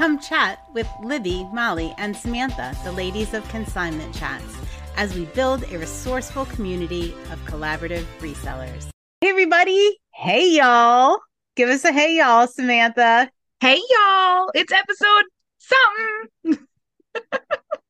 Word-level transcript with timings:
Come 0.00 0.18
chat 0.18 0.64
with 0.72 0.88
Libby, 1.02 1.46
Molly, 1.52 1.94
and 1.98 2.16
Samantha, 2.16 2.74
the 2.84 2.92
ladies 2.92 3.34
of 3.34 3.46
Consignment 3.50 4.14
Chats, 4.14 4.56
as 4.96 5.14
we 5.14 5.26
build 5.26 5.62
a 5.64 5.78
resourceful 5.78 6.46
community 6.46 7.12
of 7.30 7.38
collaborative 7.44 8.06
resellers. 8.18 8.88
Hey, 9.20 9.28
everybody. 9.28 9.98
Hey, 10.14 10.56
y'all. 10.56 11.18
Give 11.54 11.68
us 11.68 11.84
a 11.84 11.92
hey, 11.92 12.16
y'all, 12.16 12.46
Samantha. 12.46 13.30
Hey, 13.60 13.78
y'all. 13.90 14.50
It's 14.54 14.72
episode 14.72 15.24
something. 15.58 16.66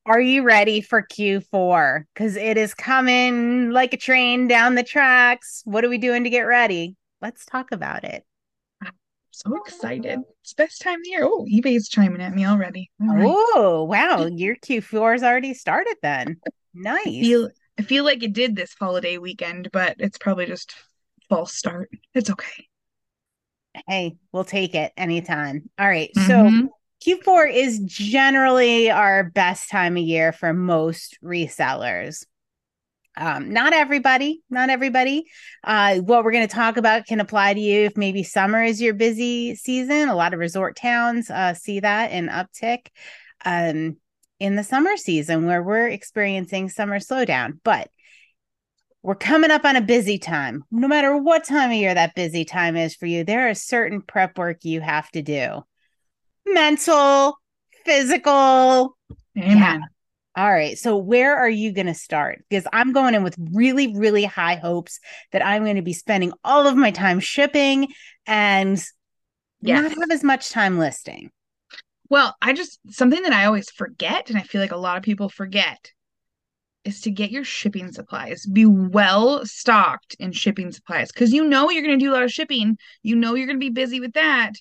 Are 0.05 0.21
you 0.21 0.43
ready 0.43 0.81
for 0.81 1.07
Q4? 1.07 2.07
Because 2.13 2.35
it 2.35 2.57
is 2.59 2.75
coming 2.75 3.71
like 3.71 3.95
a 3.95 3.97
train 3.97 4.49
down 4.49 4.75
the 4.75 4.83
tracks. 4.83 5.63
What 5.65 5.85
are 5.85 5.89
we 5.89 5.99
doing 5.99 6.25
to 6.25 6.31
get 6.31 6.41
ready? 6.41 6.97
Let's 7.23 7.47
talk 7.47 7.71
about 7.71 8.03
it. 8.03 8.25
So 9.43 9.57
excited. 9.57 10.21
It's 10.43 10.55
best 10.55 10.83
time 10.83 11.01
of 11.01 11.07
year. 11.07 11.25
Oh, 11.25 11.47
eBay's 11.51 11.89
chiming 11.89 12.21
at 12.21 12.35
me 12.35 12.47
already. 12.47 12.91
Right. 12.99 13.25
Oh, 13.27 13.87
wow. 13.89 14.27
Your 14.27 14.57
Q4 14.57 15.13
has 15.13 15.23
already 15.23 15.55
started 15.55 15.97
then. 16.03 16.41
Nice. 16.75 17.07
I 17.07 17.11
feel, 17.11 17.49
I 17.79 17.83
feel 17.83 18.05
like 18.05 18.23
it 18.23 18.33
did 18.33 18.57
this 18.57 18.75
holiday 18.79 19.19
weekend, 19.19 19.71
but 19.73 19.97
it's 19.99 20.19
probably 20.19 20.47
just 20.47 20.75
false 21.29 21.55
start. 21.55 21.91
It's 22.15 22.31
okay. 22.31 22.67
Hey, 23.89 24.17
we'll 24.33 24.45
take 24.45 24.75
it 24.75 24.93
anytime. 24.97 25.71
All 25.79 25.89
right. 25.89 26.11
Mm-hmm. 26.17 26.67
So 26.67 26.69
Q4 27.07 27.53
is 27.53 27.79
generally 27.81 28.91
our 28.91 29.25
best 29.25 29.71
time 29.71 29.97
of 29.97 30.03
year 30.03 30.33
for 30.33 30.53
most 30.53 31.19
resellers. 31.23 32.27
Um, 33.21 33.53
not 33.53 33.73
everybody, 33.73 34.43
not 34.51 34.71
everybody. 34.71 35.27
Uh, 35.63 35.99
what 35.99 36.25
we're 36.25 36.33
going 36.33 36.49
to 36.49 36.55
talk 36.55 36.77
about 36.77 37.07
can 37.07 37.21
apply 37.21 37.55
to 37.55 37.61
you 37.61 37.83
if 37.83 37.97
maybe 37.97 38.23
summer 38.23 38.63
is 38.63 38.81
your 38.81 38.95
busy 38.95 39.55
season. 39.55 40.09
A 40.09 40.17
lot 40.17 40.33
of 40.33 40.41
resort 40.41 40.77
towns 40.77 41.31
uh, 41.31 41.55
see 41.55 41.81
that 41.81 42.13
in 42.13 42.29
uptick 42.29 42.87
um, 43.45 43.97
in 44.39 44.57
the 44.57 44.65
summer 44.65 44.97
season 44.97 45.47
where 45.47 45.63
we're 45.63 45.89
experiencing 45.89 46.69
summer 46.69 46.99
slowdown. 46.99 47.59
But 47.63 47.91
we're 49.03 49.15
coming 49.15 49.51
up 49.51 49.65
on 49.65 49.77
a 49.77 49.83
busy 49.83 50.19
time. 50.19 50.65
No 50.71 50.89
matter 50.89 51.17
what 51.17 51.45
time 51.45 51.71
of 51.71 51.77
year 51.77 51.95
that 51.95 52.15
busy 52.15 52.45
time 52.45 52.77
is 52.77 52.95
for 52.95 53.07
you, 53.07 53.25
there 53.25 53.49
is 53.51 53.63
certain 53.63 54.03
prep 54.03 54.39
work 54.39 54.65
you 54.65 54.81
have 54.81 55.11
to 55.11 55.23
do 55.23 55.63
mental, 56.47 57.39
physical. 57.85 58.97
Amen. 59.39 59.57
Yeah. 59.59 59.79
All 60.41 60.51
right. 60.51 60.79
So 60.79 60.97
where 60.97 61.37
are 61.37 61.51
you 61.51 61.71
going 61.71 61.85
to 61.85 61.93
start? 61.93 62.43
Because 62.49 62.67
I'm 62.73 62.95
going 62.95 63.15
in 63.15 63.23
with 63.23 63.37
really, 63.53 63.95
really 63.95 64.25
high 64.25 64.55
hopes 64.55 64.99
that 65.33 65.45
I'm 65.45 65.65
going 65.65 65.77
to 65.77 65.83
be 65.83 65.93
spending 65.93 66.33
all 66.43 66.67
of 66.67 66.79
my 66.79 66.93
time 66.93 67.21
shipping 67.21 67.89
and 68.27 68.83
yes. 69.61 69.83
not 69.83 69.93
have 69.99 70.11
as 70.11 70.25
much 70.25 70.49
time 70.49 70.79
listing. 70.79 71.31
Well, 72.09 72.35
I 72.41 72.55
just 72.55 72.79
something 72.89 73.21
that 73.21 73.35
I 73.35 73.45
always 73.45 73.69
forget, 73.69 74.31
and 74.31 74.39
I 74.39 74.43
feel 74.43 74.63
like 74.63 74.73
a 74.73 74.79
lot 74.79 74.97
of 74.97 75.03
people 75.03 75.29
forget, 75.29 75.91
is 76.85 77.03
to 77.03 77.11
get 77.11 77.31
your 77.31 77.45
shipping 77.45 77.93
supplies. 77.93 78.47
Be 78.47 78.65
well 78.65 79.45
stocked 79.45 80.17
in 80.19 80.33
shipping 80.33 80.73
supplies 80.73 81.13
because 81.13 81.35
you 81.35 81.45
know 81.45 81.69
you're 81.69 81.85
going 81.85 81.99
to 81.99 82.03
do 82.03 82.13
a 82.13 82.15
lot 82.15 82.23
of 82.23 82.33
shipping. 82.33 82.79
You 83.03 83.15
know 83.15 83.35
you're 83.35 83.47
going 83.47 83.61
to 83.61 83.67
be 83.67 83.69
busy 83.69 84.01
with 84.01 84.15
that 84.15 84.53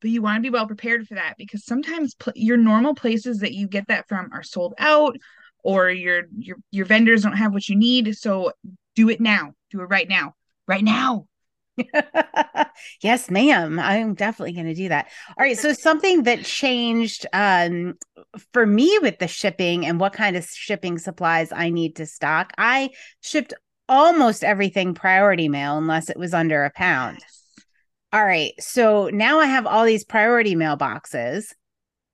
but 0.00 0.10
you 0.10 0.22
want 0.22 0.36
to 0.36 0.42
be 0.42 0.50
well 0.50 0.66
prepared 0.66 1.06
for 1.06 1.14
that 1.14 1.34
because 1.38 1.64
sometimes 1.64 2.14
pl- 2.14 2.32
your 2.36 2.56
normal 2.56 2.94
places 2.94 3.38
that 3.38 3.52
you 3.52 3.68
get 3.68 3.88
that 3.88 4.08
from 4.08 4.30
are 4.32 4.42
sold 4.42 4.74
out 4.78 5.16
or 5.64 5.90
your 5.90 6.24
your 6.36 6.56
your 6.70 6.86
vendors 6.86 7.22
don't 7.22 7.36
have 7.36 7.52
what 7.52 7.68
you 7.68 7.76
need 7.76 8.16
so 8.16 8.52
do 8.94 9.08
it 9.08 9.20
now 9.20 9.52
do 9.70 9.80
it 9.80 9.86
right 9.86 10.08
now 10.08 10.34
right 10.66 10.84
now. 10.84 11.26
Yes 13.02 13.30
ma'am 13.30 13.78
i'm 13.78 14.14
definitely 14.14 14.52
going 14.52 14.66
to 14.66 14.74
do 14.74 14.88
that. 14.88 15.08
All 15.28 15.44
right 15.44 15.58
so 15.58 15.72
something 15.72 16.22
that 16.22 16.44
changed 16.44 17.26
um, 17.32 17.94
for 18.52 18.66
me 18.66 18.98
with 19.02 19.18
the 19.18 19.28
shipping 19.28 19.84
and 19.86 20.00
what 20.00 20.12
kind 20.12 20.36
of 20.36 20.44
shipping 20.44 20.98
supplies 20.98 21.52
i 21.52 21.70
need 21.70 21.96
to 21.96 22.06
stock 22.06 22.52
i 22.58 22.90
shipped 23.20 23.54
almost 23.88 24.44
everything 24.44 24.94
priority 24.94 25.48
mail 25.48 25.78
unless 25.78 26.10
it 26.10 26.18
was 26.18 26.34
under 26.34 26.64
a 26.64 26.70
pound. 26.70 27.18
Yes 27.20 27.45
all 28.16 28.24
right. 28.24 28.54
So 28.58 29.10
now 29.12 29.40
I 29.40 29.46
have 29.46 29.66
all 29.66 29.84
these 29.84 30.02
priority 30.02 30.54
mailboxes 30.54 31.52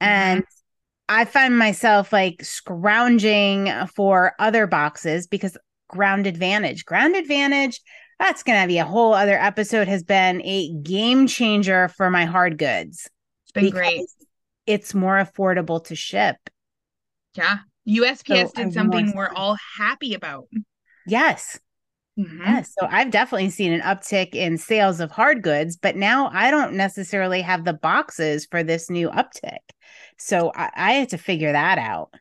and 0.00 0.42
mm-hmm. 0.42 0.54
I 1.08 1.24
find 1.26 1.56
myself 1.56 2.12
like 2.12 2.42
scrounging 2.42 3.70
for 3.94 4.32
other 4.40 4.66
boxes 4.66 5.28
because 5.28 5.56
ground 5.88 6.26
advantage, 6.26 6.84
ground 6.84 7.14
advantage, 7.14 7.80
that's 8.18 8.42
going 8.42 8.60
to 8.60 8.66
be 8.66 8.78
a 8.78 8.84
whole 8.84 9.14
other 9.14 9.38
episode 9.38 9.86
has 9.86 10.02
been 10.02 10.42
a 10.42 10.72
game 10.82 11.28
changer 11.28 11.86
for 11.86 12.10
my 12.10 12.24
hard 12.24 12.58
goods. 12.58 13.08
It's 13.44 13.52
been 13.52 13.70
great. 13.70 14.02
It's 14.66 14.94
more 14.94 15.18
affordable 15.18 15.84
to 15.84 15.94
ship. 15.94 16.36
Yeah. 17.34 17.58
USPS 17.86 18.56
so 18.56 18.64
did 18.64 18.72
something 18.72 19.12
we're 19.14 19.32
all 19.32 19.56
happy 19.78 20.14
about. 20.14 20.48
Yes. 21.06 21.60
Mm-hmm. 22.18 22.42
Yeah, 22.42 22.62
so 22.62 22.86
I've 22.90 23.10
definitely 23.10 23.50
seen 23.50 23.72
an 23.72 23.80
uptick 23.80 24.34
in 24.34 24.58
sales 24.58 25.00
of 25.00 25.10
hard 25.10 25.42
goods, 25.42 25.76
but 25.76 25.96
now 25.96 26.30
I 26.32 26.50
don't 26.50 26.74
necessarily 26.74 27.40
have 27.40 27.64
the 27.64 27.72
boxes 27.72 28.46
for 28.46 28.62
this 28.62 28.90
new 28.90 29.08
uptick. 29.08 29.58
So 30.18 30.52
I, 30.54 30.70
I 30.74 30.92
have 30.92 31.08
to 31.08 31.18
figure 31.18 31.52
that 31.52 31.78
out. 31.78 32.14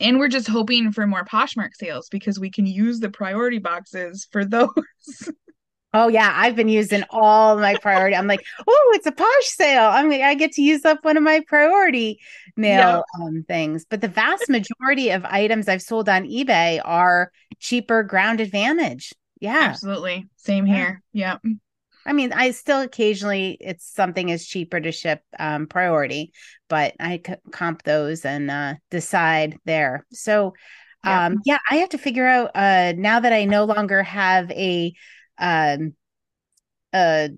And 0.00 0.18
we're 0.18 0.28
just 0.28 0.48
hoping 0.48 0.92
for 0.92 1.06
more 1.06 1.24
Poshmark 1.24 1.74
sales 1.74 2.08
because 2.08 2.38
we 2.38 2.50
can 2.50 2.66
use 2.66 3.00
the 3.00 3.10
priority 3.10 3.58
boxes 3.58 4.26
for 4.30 4.44
those. 4.44 4.70
Oh 5.96 6.08
yeah, 6.08 6.32
I've 6.34 6.56
been 6.56 6.68
using 6.68 7.04
all 7.10 7.56
my 7.56 7.76
priority. 7.76 8.16
I'm 8.16 8.26
like, 8.26 8.44
oh, 8.66 8.92
it's 8.96 9.06
a 9.06 9.12
posh 9.12 9.44
sale. 9.44 9.84
I'm 9.84 10.10
like, 10.10 10.22
I 10.22 10.34
get 10.34 10.50
to 10.52 10.62
use 10.62 10.84
up 10.84 11.04
one 11.04 11.16
of 11.16 11.22
my 11.22 11.40
priority 11.46 12.18
mail 12.56 13.04
yep. 13.18 13.22
um, 13.22 13.44
things. 13.46 13.84
But 13.88 14.00
the 14.00 14.08
vast 14.08 14.48
majority 14.48 15.10
of 15.10 15.24
items 15.24 15.68
I've 15.68 15.82
sold 15.82 16.08
on 16.08 16.24
eBay 16.24 16.80
are 16.84 17.30
cheaper 17.60 18.02
ground 18.02 18.40
advantage. 18.40 19.12
Yeah. 19.40 19.58
Absolutely. 19.70 20.28
Same 20.36 20.66
yeah. 20.66 20.74
here. 20.74 21.02
Yep. 21.12 21.42
I 22.06 22.12
mean, 22.12 22.32
I 22.32 22.50
still 22.50 22.82
occasionally 22.82 23.56
it's 23.60 23.86
something 23.86 24.28
is 24.28 24.46
cheaper 24.46 24.78
to 24.78 24.92
ship 24.92 25.22
um, 25.38 25.66
priority, 25.66 26.32
but 26.68 26.94
I 27.00 27.20
c- 27.26 27.34
comp 27.50 27.82
those 27.82 28.24
and 28.24 28.50
uh, 28.50 28.74
decide 28.90 29.56
there. 29.64 30.04
So, 30.12 30.54
um, 31.02 31.40
yeah. 31.44 31.54
yeah, 31.54 31.58
I 31.70 31.76
have 31.76 31.90
to 31.90 31.98
figure 31.98 32.26
out 32.26 32.50
uh, 32.54 32.92
now 32.96 33.20
that 33.20 33.32
I 33.32 33.44
no 33.46 33.64
longer 33.64 34.02
have 34.02 34.50
a 34.50 34.92
um, 35.38 35.94
a 36.94 37.30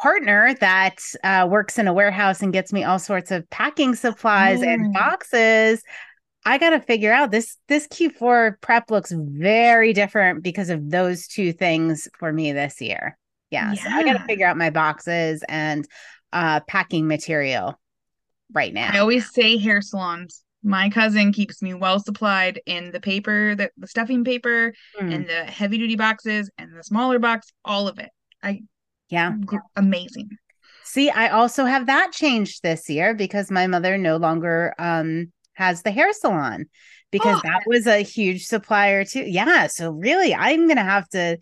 partner 0.00 0.54
that 0.60 0.96
uh, 1.22 1.46
works 1.48 1.78
in 1.78 1.86
a 1.86 1.92
warehouse 1.92 2.42
and 2.42 2.52
gets 2.52 2.72
me 2.72 2.84
all 2.84 2.98
sorts 2.98 3.30
of 3.30 3.48
packing 3.50 3.94
supplies 3.94 4.62
and 4.62 4.86
mm. 4.86 4.94
boxes. 4.94 5.82
I 6.44 6.58
got 6.58 6.70
to 6.70 6.80
figure 6.80 7.12
out 7.12 7.30
this 7.30 7.56
this 7.68 7.86
Q4 7.88 8.60
prep 8.60 8.90
looks 8.90 9.12
very 9.12 9.92
different 9.92 10.42
because 10.42 10.70
of 10.70 10.90
those 10.90 11.26
two 11.26 11.52
things 11.52 12.08
for 12.18 12.32
me 12.32 12.52
this 12.52 12.80
year. 12.80 13.18
Yeah, 13.50 13.72
yeah. 13.72 13.82
so 13.82 13.90
I 13.90 14.04
got 14.04 14.14
to 14.14 14.24
figure 14.24 14.46
out 14.46 14.56
my 14.56 14.70
boxes 14.70 15.44
and 15.48 15.86
uh 16.32 16.60
packing 16.60 17.06
material 17.06 17.78
right 18.52 18.72
now. 18.72 18.90
I 18.92 18.98
always 18.98 19.32
say 19.32 19.58
hair 19.58 19.82
salons. 19.82 20.42
My 20.62 20.90
cousin 20.90 21.32
keeps 21.32 21.62
me 21.62 21.72
well 21.72 22.00
supplied 22.00 22.60
in 22.66 22.90
the 22.90 23.00
paper, 23.00 23.54
the, 23.54 23.70
the 23.78 23.86
stuffing 23.86 24.24
paper, 24.24 24.74
mm. 25.00 25.14
and 25.14 25.26
the 25.26 25.44
heavy 25.44 25.78
duty 25.78 25.96
boxes 25.96 26.50
and 26.58 26.76
the 26.76 26.84
smaller 26.84 27.18
box, 27.18 27.50
all 27.64 27.88
of 27.88 27.98
it. 27.98 28.10
I 28.42 28.62
yeah, 29.08 29.34
amazing. 29.76 30.30
See, 30.84 31.10
I 31.10 31.28
also 31.28 31.64
have 31.64 31.86
that 31.86 32.12
changed 32.12 32.62
this 32.62 32.88
year 32.88 33.14
because 33.14 33.50
my 33.50 33.66
mother 33.66 33.98
no 33.98 34.16
longer 34.16 34.74
um 34.78 35.32
has 35.60 35.82
the 35.82 35.90
hair 35.90 36.12
salon 36.12 36.66
because 37.10 37.36
oh. 37.38 37.40
that 37.44 37.62
was 37.66 37.86
a 37.86 38.02
huge 38.02 38.46
supplier 38.46 39.04
too. 39.04 39.24
Yeah. 39.24 39.66
So 39.66 39.90
really, 39.90 40.34
I'm 40.34 40.66
gonna 40.66 40.84
have 40.84 41.08
to. 41.10 41.38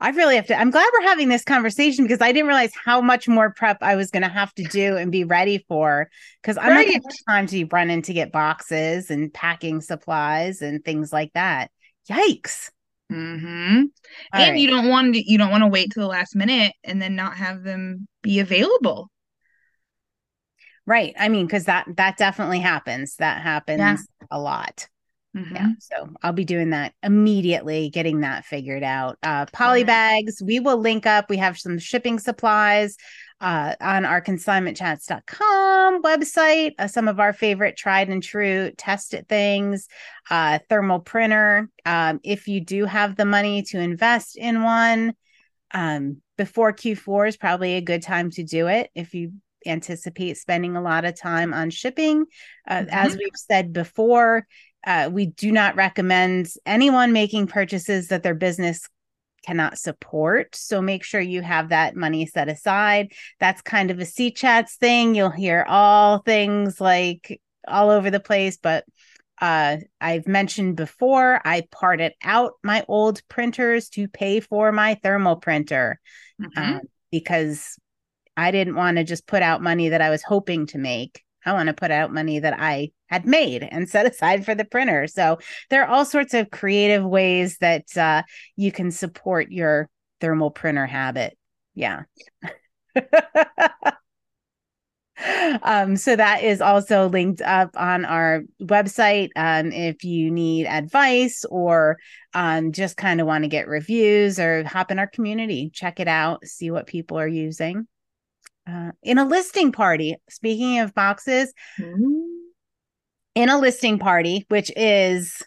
I 0.00 0.10
really 0.10 0.36
have 0.36 0.46
to. 0.48 0.58
I'm 0.58 0.70
glad 0.70 0.86
we're 0.92 1.08
having 1.08 1.28
this 1.28 1.44
conversation 1.44 2.04
because 2.04 2.20
I 2.20 2.30
didn't 2.32 2.48
realize 2.48 2.72
how 2.84 3.00
much 3.00 3.26
more 3.26 3.54
prep 3.54 3.78
I 3.80 3.96
was 3.96 4.10
going 4.10 4.24
to 4.24 4.28
have 4.28 4.52
to 4.54 4.64
do 4.64 4.96
and 4.96 5.10
be 5.10 5.24
ready 5.24 5.64
for. 5.66 6.10
Because 6.42 6.58
I'm 6.58 6.70
right. 6.70 6.74
not 6.74 6.86
going 6.86 7.00
to 7.00 7.08
have 7.08 7.34
time 7.34 7.46
to 7.46 7.64
run 7.72 7.90
in 7.90 8.02
to 8.02 8.12
get 8.12 8.32
boxes 8.32 9.08
and 9.08 9.32
packing 9.32 9.80
supplies 9.80 10.60
and 10.62 10.84
things 10.84 11.12
like 11.12 11.32
that. 11.34 11.70
Yikes! 12.10 12.70
Mm-hmm. 13.12 13.46
and 13.46 13.90
right. 14.32 14.56
you 14.56 14.68
don't 14.68 14.88
want 14.88 15.14
to. 15.14 15.22
You 15.24 15.38
don't 15.38 15.50
want 15.50 15.62
to 15.62 15.68
wait 15.68 15.92
to 15.92 16.00
the 16.00 16.06
last 16.06 16.34
minute 16.34 16.72
and 16.82 17.00
then 17.00 17.14
not 17.14 17.36
have 17.36 17.62
them 17.62 18.08
be 18.22 18.40
available. 18.40 19.10
Right. 20.86 21.14
I 21.18 21.28
mean, 21.28 21.46
because 21.46 21.64
that 21.64 21.86
that 21.96 22.16
definitely 22.18 22.60
happens. 22.60 23.16
That 23.16 23.40
happens 23.40 23.78
yeah. 23.78 23.96
a 24.30 24.38
lot. 24.38 24.88
Mm-hmm. 25.36 25.56
Yeah. 25.56 25.68
So 25.80 26.10
I'll 26.22 26.32
be 26.32 26.44
doing 26.44 26.70
that 26.70 26.92
immediately, 27.02 27.90
getting 27.90 28.20
that 28.20 28.44
figured 28.44 28.82
out. 28.82 29.18
Uh 29.22 29.46
poly 29.52 29.82
bags, 29.84 30.42
we 30.44 30.60
will 30.60 30.78
link 30.78 31.06
up. 31.06 31.28
We 31.28 31.38
have 31.38 31.58
some 31.58 31.78
shipping 31.78 32.18
supplies 32.18 32.96
uh, 33.40 33.74
on 33.80 34.04
our 34.06 34.22
consignmentchats.com 34.22 36.02
website, 36.02 36.72
uh, 36.78 36.86
some 36.86 37.08
of 37.08 37.20
our 37.20 37.34
favorite 37.34 37.76
tried 37.76 38.08
and 38.08 38.22
true 38.22 38.70
tested 38.78 39.28
things, 39.28 39.86
uh, 40.30 40.58
thermal 40.70 41.00
printer. 41.00 41.68
Um, 41.84 42.20
if 42.22 42.48
you 42.48 42.60
do 42.60 42.86
have 42.86 43.16
the 43.16 43.26
money 43.26 43.62
to 43.64 43.78
invest 43.78 44.36
in 44.38 44.62
one, 44.62 45.12
um, 45.72 46.22
before 46.38 46.72
Q4 46.72 47.28
is 47.28 47.36
probably 47.36 47.74
a 47.74 47.80
good 47.80 48.02
time 48.02 48.30
to 48.30 48.44
do 48.44 48.68
it. 48.68 48.90
If 48.94 49.12
you 49.12 49.32
anticipate 49.66 50.36
spending 50.36 50.76
a 50.76 50.82
lot 50.82 51.04
of 51.04 51.18
time 51.18 51.54
on 51.54 51.70
shipping. 51.70 52.24
Uh, 52.68 52.80
mm-hmm. 52.80 52.88
As 52.90 53.16
we've 53.16 53.30
said 53.34 53.72
before, 53.72 54.46
uh, 54.86 55.08
we 55.12 55.26
do 55.26 55.50
not 55.50 55.76
recommend 55.76 56.48
anyone 56.66 57.12
making 57.12 57.46
purchases 57.46 58.08
that 58.08 58.22
their 58.22 58.34
business 58.34 58.88
cannot 59.44 59.78
support. 59.78 60.54
So 60.56 60.80
make 60.80 61.04
sure 61.04 61.20
you 61.20 61.42
have 61.42 61.68
that 61.68 61.96
money 61.96 62.26
set 62.26 62.48
aside. 62.48 63.12
That's 63.40 63.62
kind 63.62 63.90
of 63.90 63.98
a 63.98 64.06
C 64.06 64.30
chats 64.30 64.76
thing. 64.76 65.14
You'll 65.14 65.30
hear 65.30 65.64
all 65.68 66.18
things 66.18 66.80
like 66.80 67.40
all 67.66 67.90
over 67.90 68.10
the 68.10 68.20
place, 68.20 68.58
but 68.62 68.84
uh, 69.40 69.78
I've 70.00 70.28
mentioned 70.28 70.76
before, 70.76 71.40
I 71.44 71.66
parted 71.70 72.12
out 72.22 72.52
my 72.62 72.84
old 72.88 73.26
printers 73.28 73.88
to 73.90 74.06
pay 74.08 74.40
for 74.40 74.70
my 74.70 74.94
thermal 75.02 75.36
printer 75.36 76.00
mm-hmm. 76.40 76.76
uh, 76.76 76.80
because 77.10 77.76
I 78.36 78.50
didn't 78.50 78.76
want 78.76 78.96
to 78.96 79.04
just 79.04 79.26
put 79.26 79.42
out 79.42 79.62
money 79.62 79.90
that 79.90 80.00
I 80.00 80.10
was 80.10 80.22
hoping 80.22 80.66
to 80.68 80.78
make. 80.78 81.22
I 81.46 81.52
want 81.52 81.66
to 81.68 81.74
put 81.74 81.90
out 81.90 82.12
money 82.12 82.38
that 82.38 82.58
I 82.58 82.90
had 83.06 83.26
made 83.26 83.62
and 83.62 83.88
set 83.90 84.06
aside 84.06 84.44
for 84.44 84.54
the 84.54 84.64
printer. 84.64 85.06
So 85.06 85.38
there 85.70 85.82
are 85.82 85.88
all 85.88 86.04
sorts 86.04 86.34
of 86.34 86.50
creative 86.50 87.04
ways 87.04 87.58
that 87.58 87.96
uh, 87.96 88.22
you 88.56 88.72
can 88.72 88.90
support 88.90 89.50
your 89.50 89.88
thermal 90.20 90.50
printer 90.50 90.86
habit. 90.86 91.36
Yeah. 91.74 92.02
um, 95.62 95.96
so 95.96 96.16
that 96.16 96.42
is 96.42 96.60
also 96.60 97.08
linked 97.08 97.40
up 97.42 97.70
on 97.76 98.04
our 98.04 98.42
website. 98.62 99.30
Um, 99.36 99.72
if 99.72 100.04
you 100.04 100.30
need 100.30 100.66
advice 100.66 101.44
or 101.50 101.98
um, 102.32 102.72
just 102.72 102.96
kind 102.96 103.20
of 103.20 103.26
want 103.26 103.44
to 103.44 103.48
get 103.48 103.68
reviews 103.68 104.38
or 104.38 104.64
hop 104.64 104.90
in 104.90 104.98
our 104.98 105.06
community, 105.06 105.70
check 105.72 106.00
it 106.00 106.08
out, 106.08 106.44
see 106.46 106.70
what 106.70 106.86
people 106.86 107.18
are 107.18 107.28
using. 107.28 107.86
Uh, 108.66 108.92
in 109.02 109.18
a 109.18 109.24
listing 109.24 109.72
party, 109.72 110.16
speaking 110.30 110.78
of 110.78 110.94
boxes, 110.94 111.52
mm-hmm. 111.78 112.20
in 113.34 113.48
a 113.48 113.58
listing 113.58 113.98
party, 113.98 114.46
which 114.48 114.70
is 114.74 115.42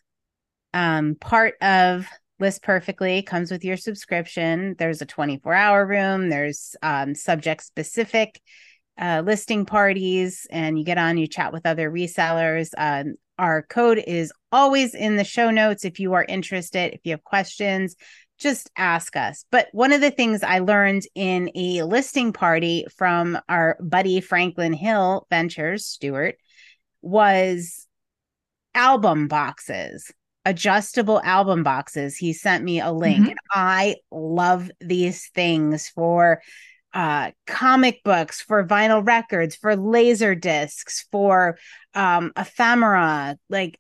um, 0.73 1.15
part 1.19 1.55
of 1.61 2.07
List 2.39 2.61
Perfectly, 2.61 3.23
comes 3.23 3.49
with 3.49 3.63
your 3.63 3.77
subscription. 3.77 4.75
There's 4.77 5.01
a 5.01 5.05
24 5.07 5.53
hour 5.53 5.85
room, 5.85 6.29
there's 6.29 6.75
um, 6.83 7.15
subject 7.15 7.63
specific 7.63 8.39
uh, 8.99 9.23
listing 9.25 9.65
parties, 9.65 10.45
and 10.51 10.77
you 10.77 10.85
get 10.85 10.97
on, 10.97 11.17
you 11.17 11.27
chat 11.27 11.53
with 11.53 11.65
other 11.65 11.89
resellers. 11.89 12.69
Um, 12.77 13.15
our 13.39 13.61
code 13.63 14.03
is 14.05 14.31
always 14.51 14.95
in 14.95 15.15
the 15.15 15.23
show 15.23 15.51
notes 15.51 15.85
if 15.85 15.99
you 15.99 16.13
are 16.13 16.25
interested. 16.27 16.93
If 16.93 17.01
you 17.03 17.11
have 17.11 17.23
questions, 17.23 17.95
just 18.37 18.69
ask 18.77 19.15
us. 19.15 19.45
But 19.51 19.67
one 19.71 19.91
of 19.91 20.01
the 20.01 20.11
things 20.11 20.43
I 20.43 20.59
learned 20.59 21.03
in 21.15 21.51
a 21.55 21.83
listing 21.83 22.33
party 22.33 22.85
from 22.95 23.39
our 23.49 23.77
buddy 23.79 24.21
Franklin 24.21 24.73
Hill 24.73 25.25
Ventures, 25.29 25.85
Stewart, 25.85 26.35
was 27.01 27.87
album 28.75 29.27
boxes, 29.27 30.11
adjustable 30.45 31.21
album 31.23 31.63
boxes. 31.63 32.15
He 32.15 32.33
sent 32.33 32.63
me 32.63 32.79
a 32.79 32.91
link. 32.91 33.27
Mm-hmm. 33.27 33.33
I 33.51 33.95
love 34.11 34.69
these 34.79 35.27
things 35.33 35.89
for 35.89 36.41
uh, 36.93 37.31
comic 37.45 38.03
books, 38.03 38.41
for 38.41 38.65
vinyl 38.65 39.05
records, 39.05 39.55
for 39.55 39.75
laser 39.75 40.35
discs, 40.35 41.05
for 41.11 41.57
um, 41.93 42.31
ephemera. 42.37 43.37
Like 43.49 43.79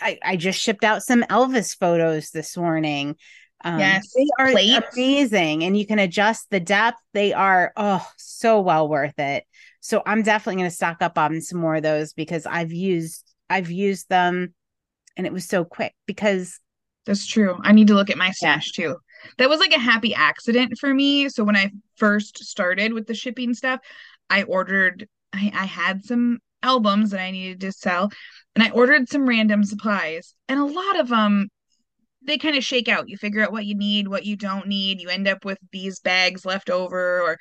I, 0.00 0.18
I 0.22 0.36
just 0.36 0.60
shipped 0.60 0.84
out 0.84 1.02
some 1.02 1.22
Elvis 1.22 1.76
photos 1.78 2.30
this 2.30 2.56
morning. 2.56 3.16
Um, 3.64 3.78
yes, 3.78 4.12
they 4.14 4.26
are 4.38 4.50
plates. 4.50 4.86
amazing, 4.94 5.64
and 5.64 5.76
you 5.76 5.86
can 5.86 5.98
adjust 5.98 6.50
the 6.50 6.60
depth. 6.60 7.00
They 7.14 7.32
are 7.32 7.72
oh 7.76 8.06
so 8.18 8.60
well 8.60 8.88
worth 8.88 9.18
it. 9.18 9.44
So 9.80 10.02
I'm 10.04 10.22
definitely 10.22 10.60
going 10.60 10.70
to 10.70 10.76
stock 10.76 10.98
up 11.00 11.16
on 11.16 11.40
some 11.40 11.60
more 11.60 11.76
of 11.76 11.82
those 11.82 12.12
because 12.12 12.46
I've 12.46 12.72
used 12.72 13.24
I've 13.48 13.70
used 13.70 14.10
them, 14.10 14.54
and 15.16 15.26
it 15.26 15.32
was 15.32 15.46
so 15.46 15.64
quick. 15.64 15.94
Because 16.06 16.60
that's 17.06 17.26
true. 17.26 17.58
I 17.62 17.72
need 17.72 17.88
to 17.88 17.94
look 17.94 18.10
at 18.10 18.18
my 18.18 18.30
stash 18.32 18.78
yeah. 18.78 18.86
too. 18.86 18.96
That 19.38 19.48
was 19.48 19.60
like 19.60 19.72
a 19.72 19.80
happy 19.80 20.14
accident 20.14 20.74
for 20.78 20.92
me. 20.92 21.30
So 21.30 21.42
when 21.42 21.56
I 21.56 21.70
first 21.96 22.44
started 22.44 22.92
with 22.92 23.06
the 23.06 23.14
shipping 23.14 23.54
stuff, 23.54 23.80
I 24.28 24.42
ordered. 24.42 25.08
I, 25.32 25.50
I 25.54 25.64
had 25.64 26.04
some 26.04 26.38
albums 26.62 27.10
that 27.10 27.20
I 27.20 27.30
needed 27.30 27.60
to 27.62 27.72
sell, 27.72 28.10
and 28.54 28.62
I 28.62 28.70
ordered 28.70 29.08
some 29.08 29.26
random 29.26 29.64
supplies, 29.64 30.34
and 30.50 30.60
a 30.60 30.64
lot 30.66 31.00
of 31.00 31.08
them 31.08 31.48
they 32.24 32.38
kind 32.38 32.56
of 32.56 32.64
shake 32.64 32.88
out. 32.88 33.08
You 33.08 33.16
figure 33.16 33.42
out 33.42 33.52
what 33.52 33.66
you 33.66 33.74
need, 33.74 34.08
what 34.08 34.24
you 34.24 34.36
don't 34.36 34.66
need. 34.66 35.00
You 35.00 35.08
end 35.08 35.28
up 35.28 35.44
with 35.44 35.58
these 35.72 36.00
bags 36.00 36.44
left 36.44 36.70
over 36.70 37.20
or 37.22 37.38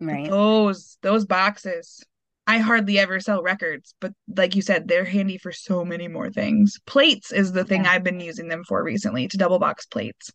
right. 0.00 0.28
those 0.28 0.98
those 1.02 1.26
boxes. 1.26 2.04
I 2.46 2.58
hardly 2.58 2.98
ever 2.98 3.20
sell 3.20 3.42
records, 3.42 3.94
but 4.00 4.12
like 4.36 4.56
you 4.56 4.62
said, 4.62 4.88
they're 4.88 5.04
handy 5.04 5.38
for 5.38 5.52
so 5.52 5.84
many 5.84 6.08
more 6.08 6.30
things. 6.30 6.80
Plates 6.84 7.30
is 7.30 7.52
the 7.52 7.64
thing 7.64 7.84
yeah. 7.84 7.92
I've 7.92 8.02
been 8.02 8.18
using 8.18 8.48
them 8.48 8.64
for 8.66 8.82
recently 8.82 9.28
to 9.28 9.36
double 9.36 9.60
box 9.60 9.86
plates. 9.86 10.32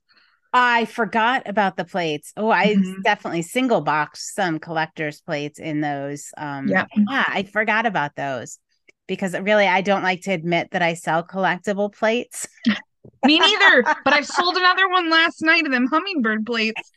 I 0.53 0.85
forgot 0.85 1.43
about 1.45 1.75
the 1.75 1.83
plates. 1.83 2.31
Oh, 2.37 2.49
I 2.49 2.75
mm-hmm. 2.75 3.01
definitely 3.01 3.41
single 3.41 3.81
box 3.81 4.33
some 4.33 4.59
collector's 4.59 5.19
plates 5.19 5.59
in 5.59 5.81
those. 5.81 6.29
Um, 6.37 6.69
yeah. 6.69 6.85
yeah, 6.95 7.25
I 7.27 7.43
forgot 7.43 7.85
about 7.85 8.15
those 8.15 8.59
because 9.07 9.37
really 9.37 9.67
I 9.67 9.81
don't 9.81 10.03
like 10.03 10.21
to 10.21 10.31
admit 10.31 10.71
that 10.71 10.81
I 10.81 10.93
sell 10.93 11.27
collectible 11.27 11.93
plates. 11.93 12.47
Me 13.23 13.39
neither. 13.39 13.83
but 14.03 14.13
I 14.13 14.21
sold 14.21 14.57
another 14.57 14.89
one 14.89 15.09
last 15.09 15.41
night 15.41 15.65
of 15.65 15.71
them 15.71 15.87
hummingbird 15.87 16.45
plates. 16.45 16.91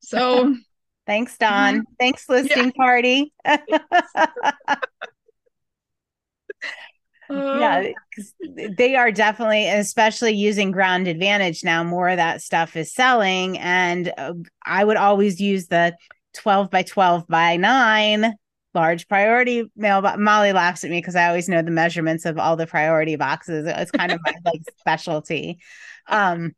So 0.00 0.56
thanks, 1.06 1.36
Don. 1.38 1.80
Mm-hmm. 1.80 1.92
Thanks, 1.98 2.28
listing 2.28 2.66
yeah. 2.66 2.70
party. 2.76 3.32
yeah, 7.30 7.92
they 8.76 8.96
are 8.96 9.12
definitely, 9.12 9.68
especially 9.68 10.32
using 10.32 10.70
ground 10.70 11.08
advantage 11.08 11.64
now, 11.64 11.84
more 11.84 12.08
of 12.08 12.16
that 12.16 12.42
stuff 12.42 12.76
is 12.76 12.92
selling. 12.92 13.58
And 13.58 14.12
uh, 14.16 14.34
I 14.64 14.84
would 14.84 14.96
always 14.96 15.40
use 15.40 15.66
the 15.68 15.96
12 16.34 16.70
by 16.70 16.82
12 16.82 17.26
by 17.28 17.56
9 17.56 18.34
large 18.74 19.08
priority 19.08 19.64
mail 19.76 20.00
molly 20.18 20.52
laughs 20.52 20.84
at 20.84 20.90
me 20.90 20.98
because 20.98 21.16
i 21.16 21.26
always 21.26 21.48
know 21.48 21.62
the 21.62 21.70
measurements 21.70 22.24
of 22.24 22.38
all 22.38 22.56
the 22.56 22.66
priority 22.66 23.16
boxes 23.16 23.66
it's 23.66 23.90
kind 23.90 24.12
of 24.12 24.20
my 24.24 24.32
like 24.44 24.62
specialty 24.78 25.58
um 26.08 26.52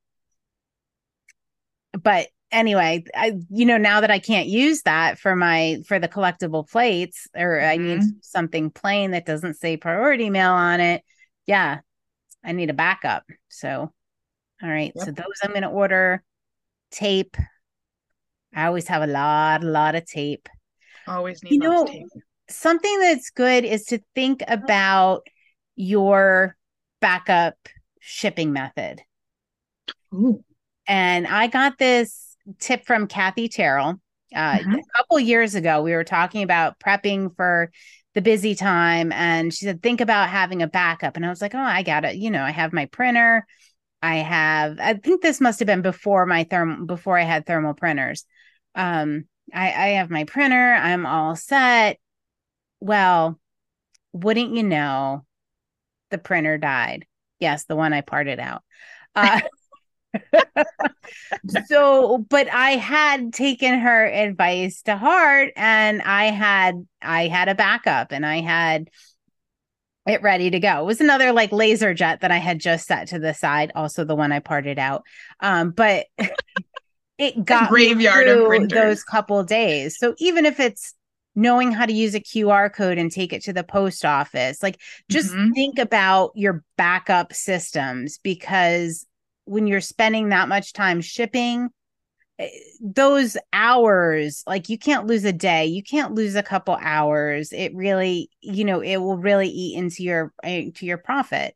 but 1.99 2.29
anyway 2.51 3.03
i 3.15 3.33
you 3.51 3.65
know 3.65 3.79
now 3.79 4.01
that 4.01 4.11
i 4.11 4.19
can't 4.19 4.47
use 4.47 4.83
that 4.83 5.19
for 5.19 5.35
my 5.35 5.79
for 5.87 5.99
the 5.99 6.09
collectible 6.09 6.69
plates 6.69 7.27
or 7.35 7.59
mm-hmm. 7.59 7.71
i 7.71 7.77
need 7.77 8.01
mm-hmm. 8.01 8.19
something 8.21 8.71
plain 8.71 9.13
that 9.13 9.27
doesn't 9.27 9.55
say 9.55 9.77
priority 9.77 10.29
mail 10.29 10.53
on 10.53 10.81
it 10.81 11.03
yeah 11.47 11.81
i 12.45 12.53
need 12.53 12.69
a 12.69 12.75
backup 12.75 13.25
so 13.49 13.91
all 14.63 14.69
right 14.69 14.93
yep. 14.95 15.05
so 15.05 15.11
those 15.11 15.41
i'm 15.43 15.51
going 15.51 15.63
to 15.63 15.69
order 15.69 16.23
tape 16.91 17.39
i 18.55 18.67
always 18.67 18.87
have 18.87 19.03
a 19.03 19.07
lot 19.07 19.65
a 19.65 19.67
lot 19.67 19.95
of 19.95 20.05
tape 20.05 20.47
Always 21.13 21.43
need 21.43 21.53
you 21.53 21.59
know. 21.59 21.87
Something 22.49 23.01
that's 23.01 23.31
good 23.31 23.65
is 23.65 23.85
to 23.87 24.01
think 24.15 24.43
about 24.47 25.27
your 25.77 26.57
backup 27.01 27.55
shipping 28.01 28.53
method. 28.53 29.01
Ooh. 30.15 30.43
And 30.87 31.27
I 31.27 31.47
got 31.47 31.79
this 31.79 32.37
tip 32.59 32.85
from 32.85 33.07
Kathy 33.07 33.49
Terrell 33.49 34.01
uh, 34.35 34.59
mm-hmm. 34.59 34.75
a 34.75 34.83
couple 34.97 35.21
years 35.21 35.55
ago. 35.55 35.83
We 35.83 35.93
were 35.93 36.05
talking 36.05 36.43
about 36.43 36.79
prepping 36.81 37.35
for 37.37 37.71
the 38.15 38.23
busy 38.23 38.55
time, 38.55 39.13
and 39.13 39.53
she 39.53 39.65
said, 39.65 39.83
"Think 39.83 40.01
about 40.01 40.29
having 40.29 40.63
a 40.63 40.67
backup." 40.67 41.17
And 41.17 41.25
I 41.25 41.31
was 41.31 41.41
like, 41.41 41.55
"Oh, 41.55 41.59
I 41.59 41.83
got 41.83 42.05
it. 42.05 42.17
You 42.17 42.31
know, 42.31 42.43
I 42.43 42.51
have 42.51 42.73
my 42.73 42.87
printer. 42.87 43.47
I 44.03 44.17
have. 44.17 44.79
I 44.81 44.95
think 44.95 45.23
this 45.23 45.41
must 45.41 45.61
have 45.61 45.67
been 45.67 45.83
before 45.83 46.27
my 46.27 46.45
thermal 46.45 46.87
before 46.87 47.19
I 47.19 47.23
had 47.23 47.47
thermal 47.47 47.75
printers. 47.75 48.25
Um, 48.75 49.27
I, 49.53 49.67
I 49.67 49.87
have 49.97 50.11
my 50.11 50.25
printer, 50.25 50.75
I'm 50.75 51.07
all 51.07 51.37
set. 51.37 51.99
Well, 52.81 53.39
wouldn't 54.13 54.55
you 54.55 54.63
know, 54.63 55.25
the 56.11 56.19
printer 56.19 56.59
died. 56.59 57.07
Yes, 57.39 57.65
the 57.65 57.77
one 57.77 57.93
I 57.93 58.01
parted 58.03 58.39
out. 58.39 58.63
Uh, 59.15 59.41
so 61.67 62.19
but 62.29 62.53
i 62.53 62.71
had 62.73 63.33
taken 63.33 63.79
her 63.79 64.07
advice 64.07 64.83
to 64.83 64.97
heart 64.97 65.53
and 65.57 66.03
i 66.03 66.27
had 66.27 66.87
i 67.01 67.27
had 67.29 67.49
a 67.49 67.55
backup 67.55 68.13
and 68.13 68.27
i 68.27 68.41
had 68.41 68.91
it 70.07 70.23
ready 70.23 70.51
to 70.51 70.61
go 70.61 70.81
it 70.81 70.87
was 70.87 71.01
another 71.01 71.33
like 71.33 71.53
laser 71.53 71.95
jet 71.95 72.21
that 72.21 72.31
i 72.31 72.39
had 72.39 72.59
just 72.59 72.87
set 72.87 73.09
to 73.09 73.19
the 73.19 73.33
side 73.33 73.73
also 73.75 74.05
the 74.05 74.17
one 74.17 74.33
i 74.33 74.41
parted 74.41 74.79
out 74.79 75.03
um 75.41 75.71
but 75.71 76.07
it 77.19 77.45
got 77.45 77.69
graveyard 77.69 78.27
through 78.27 78.69
those 78.69 79.05
couple 79.05 79.43
days. 79.45 79.99
So 79.99 80.15
even 80.19 80.47
if 80.47 80.61
it's 80.61 80.95
knowing 81.35 81.73
how 81.73 81.87
to 81.87 81.93
use 81.93 82.15
a 82.15 82.21
QR 82.21 82.73
code 82.73 82.99
and 82.99 83.11
take 83.11 83.33
it 83.33 83.43
to 83.45 83.53
the 83.53 83.65
post 83.65 84.05
office, 84.05 84.63
like 84.63 84.81
just 85.11 85.31
mm-hmm. 85.31 85.53
think 85.53 85.79
about 85.79 86.33
your 86.35 86.65
backup 86.77 87.33
systems 87.33 88.19
because 88.19 89.07
when 89.45 89.67
you're 89.67 89.81
spending 89.81 90.29
that 90.29 90.49
much 90.49 90.73
time 90.73 91.01
shipping, 91.01 91.69
eh, 92.39 92.49
those 92.81 93.37
hours 93.53 94.43
like 94.47 94.69
you 94.69 94.79
can't 94.79 95.07
lose 95.07 95.25
a 95.25 95.33
day 95.33 95.67
you 95.67 95.83
can't 95.83 96.15
lose 96.15 96.35
a 96.35 96.43
couple 96.43 96.77
hours 96.81 97.53
it 97.53 97.73
really 97.75 98.29
you 98.41 98.65
know 98.65 98.81
it 98.81 98.97
will 98.97 99.17
really 99.17 99.49
eat 99.49 99.77
into 99.77 100.03
your 100.03 100.33
into 100.43 100.87
your 100.87 100.99
profit 100.99 101.55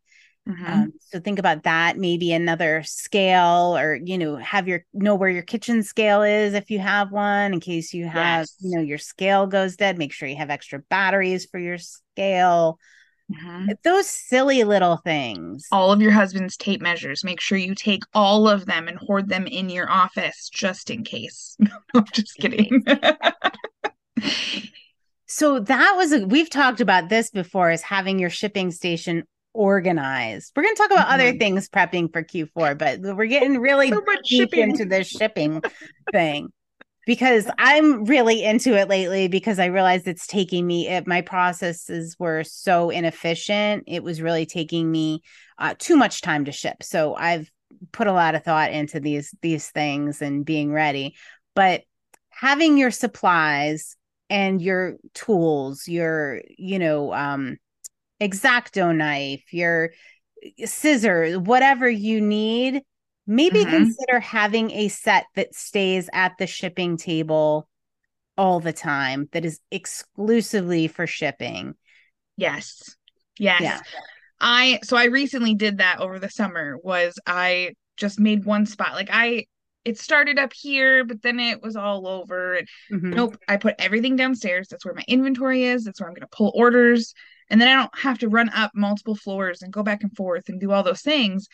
mm-hmm. 0.49 0.65
um, 0.65 0.93
so 1.01 1.21
think 1.21 1.39
about 1.39 1.65
that 1.65 1.99
maybe 1.99 2.33
another 2.33 2.83
scale 2.85 3.77
or 3.77 3.97
you 3.97 4.19
know 4.19 4.37
have 4.37 4.69
your 4.69 4.85
know 4.93 5.15
where 5.15 5.31
your 5.31 5.43
kitchen 5.43 5.83
scale 5.83 6.23
is 6.23 6.55
if 6.55 6.71
you 6.71 6.79
have 6.79 7.11
one 7.11 7.53
in 7.53 7.61
case 7.61 7.93
you 7.93 8.07
have 8.07 8.43
yes. 8.43 8.57
you 8.61 8.77
know 8.77 8.83
your 8.83 8.99
scale 8.99 9.47
goes 9.47 9.77
dead 9.77 9.99
make 9.99 10.13
sure 10.13 10.29
you 10.29 10.37
have 10.37 10.51
extra 10.51 10.79
batteries 10.79 11.47
for 11.47 11.59
your 11.59 11.79
scale 11.79 12.79
Mm-hmm. 13.33 13.73
Those 13.83 14.07
silly 14.07 14.63
little 14.65 14.99
things. 14.99 15.67
All 15.73 15.91
of 15.91 16.01
your 16.01 16.13
husband's 16.13 16.57
tape 16.57 16.81
measures. 16.81 17.25
Make 17.25 17.41
sure 17.41 17.59
you 17.59 17.75
take 17.75 18.05
all 18.15 18.49
of 18.49 18.67
them 18.67 18.87
and 18.89 18.99
hoard 18.99 19.29
them 19.29 19.47
in 19.47 19.69
your 19.69 19.91
office 19.91 20.49
just 20.49 20.91
in 20.91 21.03
case. 21.03 21.57
I'm 21.95 22.05
just 22.13 22.37
kidding. 22.37 22.85
so 25.27 25.59
that 25.59 25.95
was 25.97 26.13
a, 26.13 26.25
we've 26.27 26.51
talked 26.51 26.81
about 26.81 27.09
this 27.09 27.31
before 27.31 27.71
is 27.71 27.83
having 27.83 28.19
your 28.19 28.31
shipping 28.31 28.71
station 28.71 29.25
organized. 29.57 30.53
We're 30.55 30.65
going 30.65 30.75
to 30.75 30.83
talk 30.83 30.91
about 30.91 31.07
mm-hmm. 31.07 31.15
other 31.15 31.33
things 31.39 31.69
prepping 31.69 32.13
for 32.13 32.23
Q4, 32.23 32.79
but 32.79 33.17
we're 33.17 33.27
getting 33.27 33.59
really 33.59 33.91
so 33.91 34.03
deep 34.25 34.51
shipping. 34.51 34.71
into 34.71 34.85
this 34.85 35.09
shipping 35.09 35.63
thing 36.13 36.53
because 37.07 37.49
I'm 37.57 38.05
really 38.05 38.45
into 38.45 38.77
it 38.77 38.89
lately 38.89 39.29
because 39.29 39.59
I 39.59 39.67
realized 39.67 40.09
it's 40.09 40.27
taking 40.27 40.67
me 40.67 40.89
it, 40.89 41.07
my 41.07 41.23
processes 41.23 42.17
were 42.19 42.45
so 42.45 42.91
inefficient. 42.91 43.85
It 43.87 44.03
was 44.03 44.21
really 44.21 44.45
taking 44.45 44.91
me 44.91 45.23
uh, 45.59 45.75
too 45.79 45.97
much 45.97 46.21
time 46.21 46.45
to 46.45 46.53
ship. 46.53 46.83
So 46.83 47.15
I've 47.15 47.51
put 47.93 48.09
a 48.09 48.13
lot 48.13 48.35
of 48.35 48.45
thought 48.45 48.73
into 48.73 49.01
these 49.01 49.35
these 49.41 49.71
things 49.71 50.21
and 50.21 50.45
being 50.45 50.73
ready. 50.73 51.15
But 51.55 51.83
having 52.31 52.77
your 52.77 52.91
supplies 52.91 53.97
and 54.29 54.61
your 54.61 54.97
tools, 55.15 55.87
your 55.87 56.43
you 56.59 56.79
know 56.79 57.15
um 57.15 57.57
exacto 58.21 58.95
knife, 58.95 59.53
your 59.53 59.91
scissors, 60.65 61.37
whatever 61.39 61.89
you 61.89 62.21
need 62.21 62.83
maybe 63.27 63.61
mm-hmm. 63.61 63.71
consider 63.71 64.21
having 64.21 64.71
a 64.71 64.89
set 64.89 65.27
that 65.35 65.55
stays 65.55 66.09
at 66.13 66.39
the 66.39 66.47
shipping 66.47 66.97
table 66.97 67.69
all 68.39 68.61
the 68.61 68.73
time 68.73 69.29
that 69.33 69.45
is 69.45 69.61
exclusively 69.71 70.89
for 70.89 71.07
shipping. 71.07 71.75
Yes. 72.37 72.97
Yes. 73.39 73.63
Yeah. 73.63 73.81
I 74.41 74.81
so 74.85 74.97
I 74.97 75.07
recently 75.07 75.55
did 75.55 75.79
that 75.79 76.01
over 76.01 76.19
the 76.19 76.29
summer 76.29 76.77
was 76.83 77.19
I 77.27 77.73
just 77.97 78.21
made 78.21 78.45
one 78.45 78.67
spot. 78.67 78.93
Like 78.93 79.09
I 79.11 79.47
it 79.85 79.99
started 79.99 80.39
up 80.39 80.53
here, 80.53 81.05
but 81.05 81.23
then 81.23 81.41
it 81.41 81.63
was 81.63 81.77
all 81.77 82.07
over. 82.07 82.61
Mm-hmm. 82.93 83.11
Nope. 83.11 83.39
I 83.49 83.57
put 83.57 83.77
everything 83.79 84.17
downstairs. 84.17 84.69
That's 84.69 84.85
where 84.85 84.95
my 84.95 85.05
inventory 85.09 85.65
is. 85.65 85.85
That's 85.85 86.01
where 86.01 86.09
I'm 86.09 86.15
gonna 86.15 86.29
pull 86.31 86.53
orders. 86.55 87.15
And 87.49 87.61
then 87.61 87.69
I 87.69 87.75
don't 87.75 87.99
have 87.99 88.19
to 88.19 88.29
run 88.29 88.49
up 88.51 88.73
multiple 88.75 89.15
floors 89.15 89.63
and 89.63 89.73
go 89.73 89.83
back 89.83 90.03
and 90.03 90.15
forth 90.17 90.49
and 90.49 90.61
do 90.61 90.73
all 90.73 90.83
those 90.83 91.03
things 91.03 91.49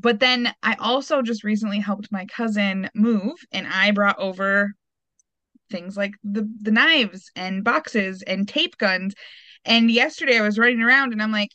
but 0.00 0.20
then 0.20 0.54
I 0.62 0.76
also 0.78 1.22
just 1.22 1.42
recently 1.42 1.80
helped 1.80 2.12
my 2.12 2.24
cousin 2.26 2.88
move 2.94 3.34
and 3.50 3.66
I 3.66 3.90
brought 3.90 4.18
over 4.18 4.72
things 5.70 5.96
like 5.96 6.14
the 6.22 6.48
the 6.62 6.70
knives 6.70 7.30
and 7.34 7.64
boxes 7.64 8.22
and 8.22 8.48
tape 8.48 8.78
guns. 8.78 9.14
And 9.64 9.90
yesterday 9.90 10.38
I 10.38 10.42
was 10.42 10.58
running 10.58 10.80
around 10.80 11.12
and 11.12 11.22
I'm 11.22 11.32
like, 11.32 11.50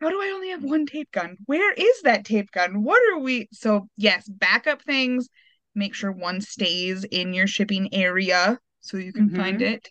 how 0.00 0.10
do 0.10 0.20
I 0.22 0.30
only 0.32 0.50
have 0.50 0.62
one 0.62 0.86
tape 0.86 1.10
gun? 1.10 1.36
Where 1.46 1.72
is 1.72 2.02
that 2.02 2.24
tape 2.24 2.52
gun? 2.52 2.84
What 2.84 3.02
are 3.12 3.18
we? 3.18 3.48
So, 3.52 3.88
yes, 3.96 4.28
backup 4.28 4.82
things. 4.82 5.28
Make 5.74 5.94
sure 5.94 6.12
one 6.12 6.40
stays 6.40 7.02
in 7.04 7.34
your 7.34 7.48
shipping 7.48 7.92
area 7.92 8.58
so 8.80 8.96
you 8.96 9.12
can 9.12 9.28
mm-hmm. 9.28 9.40
find 9.40 9.60
it. 9.60 9.88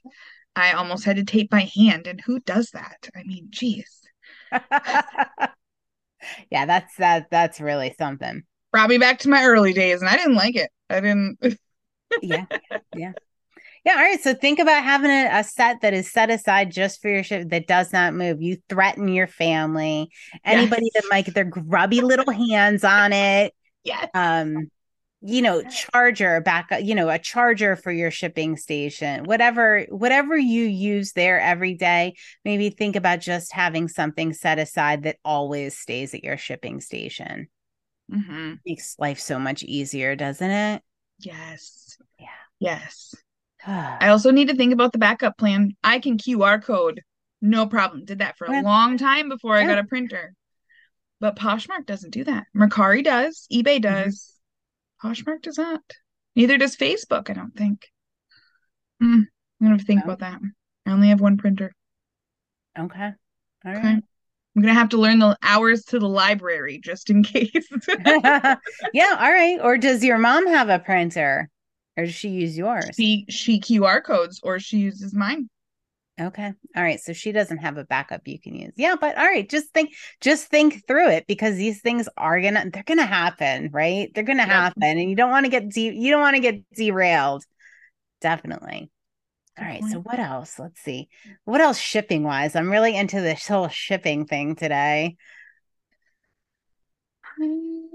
I 0.57 0.73
almost 0.73 1.05
had 1.05 1.17
to 1.17 1.23
tape 1.23 1.51
my 1.51 1.69
hand, 1.75 2.07
and 2.07 2.19
who 2.19 2.39
does 2.39 2.71
that? 2.71 3.09
I 3.15 3.23
mean, 3.23 3.47
geez. 3.49 4.01
yeah, 6.51 6.65
that's 6.65 6.95
that 6.97 7.29
that's 7.29 7.59
really 7.59 7.93
something. 7.97 8.43
Brought 8.71 8.89
me 8.89 8.97
back 8.97 9.19
to 9.19 9.29
my 9.29 9.43
early 9.43 9.73
days 9.73 10.01
and 10.01 10.09
I 10.09 10.17
didn't 10.17 10.35
like 10.35 10.55
it. 10.55 10.69
I 10.89 10.99
didn't 10.99 11.37
Yeah. 12.21 12.45
Yeah. 12.95 13.13
Yeah. 13.85 13.93
All 13.93 14.01
right. 14.01 14.19
So 14.21 14.33
think 14.33 14.59
about 14.59 14.83
having 14.83 15.11
a, 15.11 15.29
a, 15.31 15.43
set 15.43 15.81
that 15.81 15.93
is 15.93 16.11
set 16.11 16.29
aside 16.29 16.71
just 16.71 17.01
for 17.01 17.09
your 17.09 17.23
ship 17.23 17.49
that 17.49 17.67
does 17.67 17.93
not 17.93 18.13
move. 18.13 18.41
You 18.41 18.57
threaten 18.67 19.07
your 19.07 19.27
family, 19.27 20.09
anybody 20.43 20.89
yes. 20.93 21.03
that 21.03 21.09
might 21.09 21.25
get 21.25 21.35
their 21.35 21.45
grubby 21.45 22.01
little 22.01 22.31
hands 22.31 22.83
on 22.83 23.13
it. 23.13 23.53
Yes. 23.83 24.09
Um, 24.13 24.69
you 25.21 25.41
know 25.41 25.63
charger 25.63 26.41
back 26.41 26.69
you 26.81 26.93
know 26.93 27.09
a 27.09 27.17
charger 27.17 27.75
for 27.75 27.91
your 27.91 28.11
shipping 28.11 28.55
station 28.55 29.23
whatever 29.23 29.85
whatever 29.89 30.37
you 30.37 30.63
use 30.63 31.13
there 31.13 31.39
every 31.39 31.73
day 31.73 32.15
maybe 32.45 32.69
think 32.69 32.95
about 32.95 33.19
just 33.19 33.51
having 33.51 33.87
something 33.87 34.31
set 34.31 34.59
aside 34.59 35.03
that 35.03 35.17
always 35.25 35.77
stays 35.77 36.13
at 36.13 36.23
your 36.23 36.37
shipping 36.37 36.81
station. 36.81 37.47
Mm-hmm. 38.09 38.53
makes 38.65 38.95
life 38.99 39.19
so 39.19 39.37
much 39.37 39.63
easier 39.63 40.15
doesn't 40.15 40.49
it? 40.49 40.81
Yes. 41.19 41.97
Yeah. 42.17 42.27
Yes. 42.59 43.13
I 43.67 44.09
also 44.09 44.31
need 44.31 44.47
to 44.47 44.55
think 44.55 44.71
about 44.71 44.93
the 44.93 44.97
backup 44.97 45.37
plan. 45.37 45.75
I 45.83 45.99
can 45.99 46.17
qr 46.17 46.63
code 46.63 47.01
no 47.41 47.67
problem. 47.67 48.05
Did 48.05 48.19
that 48.19 48.37
for 48.37 48.45
a 48.45 48.61
long 48.61 48.97
time 48.97 49.29
before 49.29 49.55
i 49.55 49.65
got 49.65 49.77
a 49.77 49.83
printer. 49.83 50.33
But 51.19 51.35
poshmark 51.35 51.85
doesn't 51.85 52.11
do 52.11 52.23
that. 52.25 52.45
Mercari 52.55 53.03
does 53.03 53.47
ebay 53.51 53.79
mm-hmm. 53.79 53.81
does. 53.81 54.15
mm-hmm 54.15 54.33
Poshmark 55.03 55.41
does 55.43 55.57
not. 55.57 55.81
Neither 56.35 56.57
does 56.57 56.75
Facebook, 56.75 57.29
I 57.29 57.33
don't 57.33 57.55
think. 57.55 57.87
Mm, 59.01 59.13
I'm 59.13 59.27
gonna 59.61 59.71
have 59.71 59.79
to 59.79 59.85
think 59.85 60.05
no. 60.05 60.13
about 60.13 60.19
that. 60.19 60.39
I 60.85 60.91
only 60.91 61.09
have 61.09 61.21
one 61.21 61.37
printer. 61.37 61.73
Okay. 62.77 63.11
All 63.65 63.71
right. 63.71 63.77
Okay. 63.77 63.87
I'm 63.87 64.61
gonna 64.61 64.73
have 64.73 64.89
to 64.89 64.97
learn 64.97 65.19
the 65.19 65.37
hours 65.43 65.83
to 65.85 65.99
the 65.99 66.09
library 66.09 66.79
just 66.83 67.09
in 67.09 67.23
case. 67.23 67.67
yeah, 68.05 69.17
all 69.19 69.31
right. 69.31 69.59
Or 69.61 69.77
does 69.77 70.03
your 70.03 70.17
mom 70.17 70.47
have 70.47 70.69
a 70.69 70.79
printer? 70.79 71.49
Or 71.95 72.05
does 72.05 72.13
she 72.13 72.29
use 72.29 72.57
yours? 72.57 72.89
She 72.95 73.25
she 73.29 73.59
QR 73.59 74.03
codes 74.03 74.39
or 74.43 74.59
she 74.59 74.77
uses 74.77 75.13
mine. 75.13 75.49
Okay. 76.19 76.51
All 76.75 76.83
right. 76.83 76.99
So 76.99 77.13
she 77.13 77.31
doesn't 77.31 77.59
have 77.59 77.77
a 77.77 77.83
backup 77.83 78.27
you 78.27 78.39
can 78.39 78.55
use. 78.55 78.73
Yeah, 78.75 78.95
but 78.99 79.17
all 79.17 79.25
right, 79.25 79.47
just 79.47 79.71
think 79.71 79.93
just 80.19 80.47
think 80.47 80.87
through 80.87 81.09
it 81.09 81.27
because 81.27 81.55
these 81.55 81.81
things 81.81 82.09
are 82.17 82.41
going 82.41 82.55
to 82.55 82.69
they're 82.73 82.83
going 82.83 82.97
to 82.97 83.05
happen, 83.05 83.69
right? 83.71 84.11
They're 84.13 84.23
going 84.23 84.39
to 84.39 84.43
yep. 84.43 84.51
happen 84.51 84.83
and 84.83 85.09
you 85.09 85.15
don't 85.15 85.29
want 85.29 85.45
to 85.45 85.51
get 85.51 85.69
de- 85.69 85.95
you 85.95 86.09
don't 86.09 86.21
want 86.21 86.35
to 86.35 86.41
get 86.41 86.63
derailed. 86.73 87.43
Definitely. 88.19 88.89
All 89.59 89.65
right. 89.65 89.83
So 89.83 89.99
what 89.99 90.19
else? 90.19 90.57
Let's 90.57 90.81
see. 90.81 91.09
What 91.45 91.61
else 91.61 91.79
shipping 91.79 92.23
wise? 92.23 92.55
I'm 92.55 92.71
really 92.71 92.95
into 92.95 93.21
this 93.21 93.47
whole 93.47 93.67
shipping 93.69 94.25
thing 94.25 94.55
today. 94.55 95.17
Um, 97.39 97.89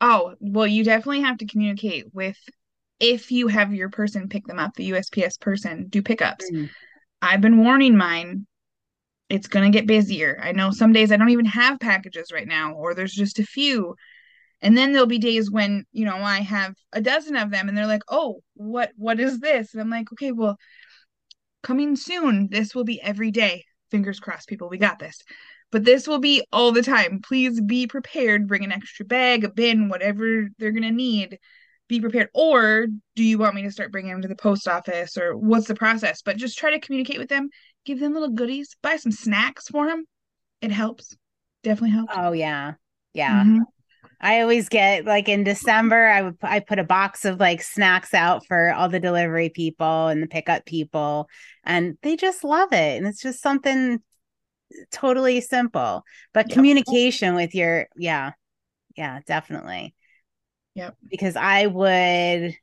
oh, 0.00 0.34
well, 0.40 0.66
you 0.66 0.84
definitely 0.84 1.22
have 1.22 1.38
to 1.38 1.46
communicate 1.46 2.12
with 2.12 2.38
if 3.00 3.30
you 3.30 3.48
have 3.48 3.74
your 3.74 3.90
person 3.90 4.28
pick 4.28 4.46
them 4.46 4.58
up, 4.58 4.74
the 4.74 4.90
USPS 4.90 5.40
person, 5.40 5.86
do 5.88 6.02
pickups. 6.02 6.50
Mm. 6.50 6.70
I've 7.22 7.40
been 7.40 7.62
warning 7.62 7.96
mine. 7.96 8.46
It's 9.28 9.48
going 9.48 9.70
to 9.70 9.76
get 9.76 9.86
busier. 9.86 10.40
I 10.42 10.52
know 10.52 10.70
some 10.70 10.92
days 10.92 11.12
I 11.12 11.16
don't 11.16 11.28
even 11.30 11.44
have 11.44 11.80
packages 11.80 12.32
right 12.32 12.46
now, 12.46 12.72
or 12.72 12.94
there's 12.94 13.12
just 13.12 13.38
a 13.38 13.44
few. 13.44 13.94
And 14.60 14.76
then 14.76 14.92
there'll 14.92 15.06
be 15.06 15.18
days 15.18 15.50
when, 15.50 15.84
you 15.92 16.04
know, 16.04 16.16
I 16.16 16.40
have 16.40 16.74
a 16.92 17.00
dozen 17.00 17.36
of 17.36 17.50
them 17.50 17.68
and 17.68 17.76
they're 17.76 17.86
like, 17.86 18.02
oh, 18.08 18.40
what 18.54 18.90
what 18.96 19.20
is 19.20 19.38
this? 19.38 19.72
And 19.72 19.80
I'm 19.80 19.90
like, 19.90 20.10
okay, 20.12 20.32
well, 20.32 20.56
coming 21.62 21.94
soon. 21.94 22.48
This 22.50 22.74
will 22.74 22.84
be 22.84 23.00
every 23.00 23.30
day. 23.30 23.64
Fingers 23.90 24.18
crossed, 24.18 24.48
people. 24.48 24.68
We 24.68 24.78
got 24.78 24.98
this. 24.98 25.22
But 25.70 25.84
this 25.84 26.08
will 26.08 26.18
be 26.18 26.42
all 26.50 26.72
the 26.72 26.82
time. 26.82 27.20
Please 27.22 27.60
be 27.60 27.86
prepared. 27.86 28.48
Bring 28.48 28.64
an 28.64 28.72
extra 28.72 29.04
bag, 29.04 29.44
a 29.44 29.50
bin, 29.50 29.88
whatever 29.88 30.48
they're 30.58 30.72
going 30.72 30.82
to 30.82 30.90
need 30.90 31.38
be 31.88 32.00
prepared 32.00 32.28
or 32.34 32.86
do 33.16 33.24
you 33.24 33.38
want 33.38 33.54
me 33.54 33.62
to 33.62 33.70
start 33.70 33.90
bringing 33.92 34.12
them 34.12 34.22
to 34.22 34.28
the 34.28 34.36
post 34.36 34.68
office 34.68 35.16
or 35.16 35.36
what's 35.36 35.66
the 35.66 35.74
process? 35.74 36.22
But 36.22 36.36
just 36.36 36.58
try 36.58 36.70
to 36.70 36.80
communicate 36.80 37.18
with 37.18 37.28
them 37.28 37.48
give 37.84 38.00
them 38.00 38.12
little 38.12 38.30
goodies 38.30 38.76
buy 38.82 38.96
some 38.96 39.12
snacks 39.12 39.68
for 39.68 39.86
them 39.86 40.04
it 40.60 40.72
helps. 40.72 41.16
Definitely 41.62 41.90
helps. 41.90 42.12
Oh 42.16 42.32
yeah. 42.32 42.74
Yeah. 43.14 43.42
Mm-hmm. 43.42 43.62
i 44.20 44.40
always 44.40 44.68
get 44.68 45.04
like 45.04 45.28
in 45.28 45.44
december 45.44 46.08
i 46.08 46.22
would 46.22 46.36
i 46.42 46.60
put 46.60 46.78
a 46.78 46.84
box 46.84 47.24
of 47.24 47.40
like 47.40 47.62
snacks 47.62 48.14
out 48.14 48.46
for 48.46 48.72
all 48.72 48.88
the 48.88 49.00
delivery 49.00 49.48
people 49.48 50.08
and 50.08 50.22
the 50.22 50.26
pickup 50.26 50.66
people 50.66 51.28
and 51.64 51.96
they 52.02 52.16
just 52.16 52.44
love 52.44 52.72
it 52.72 52.98
and 52.98 53.06
it's 53.06 53.22
just 53.22 53.40
something 53.40 54.00
totally 54.90 55.40
simple. 55.40 56.02
But 56.34 56.48
yep. 56.48 56.54
communication 56.54 57.34
with 57.34 57.54
your 57.54 57.88
yeah. 57.96 58.32
Yeah 58.96 59.20
definitely 59.26 59.94
Yep. 60.78 60.96
Because 61.10 61.36
I 61.36 61.66
would 61.66 62.54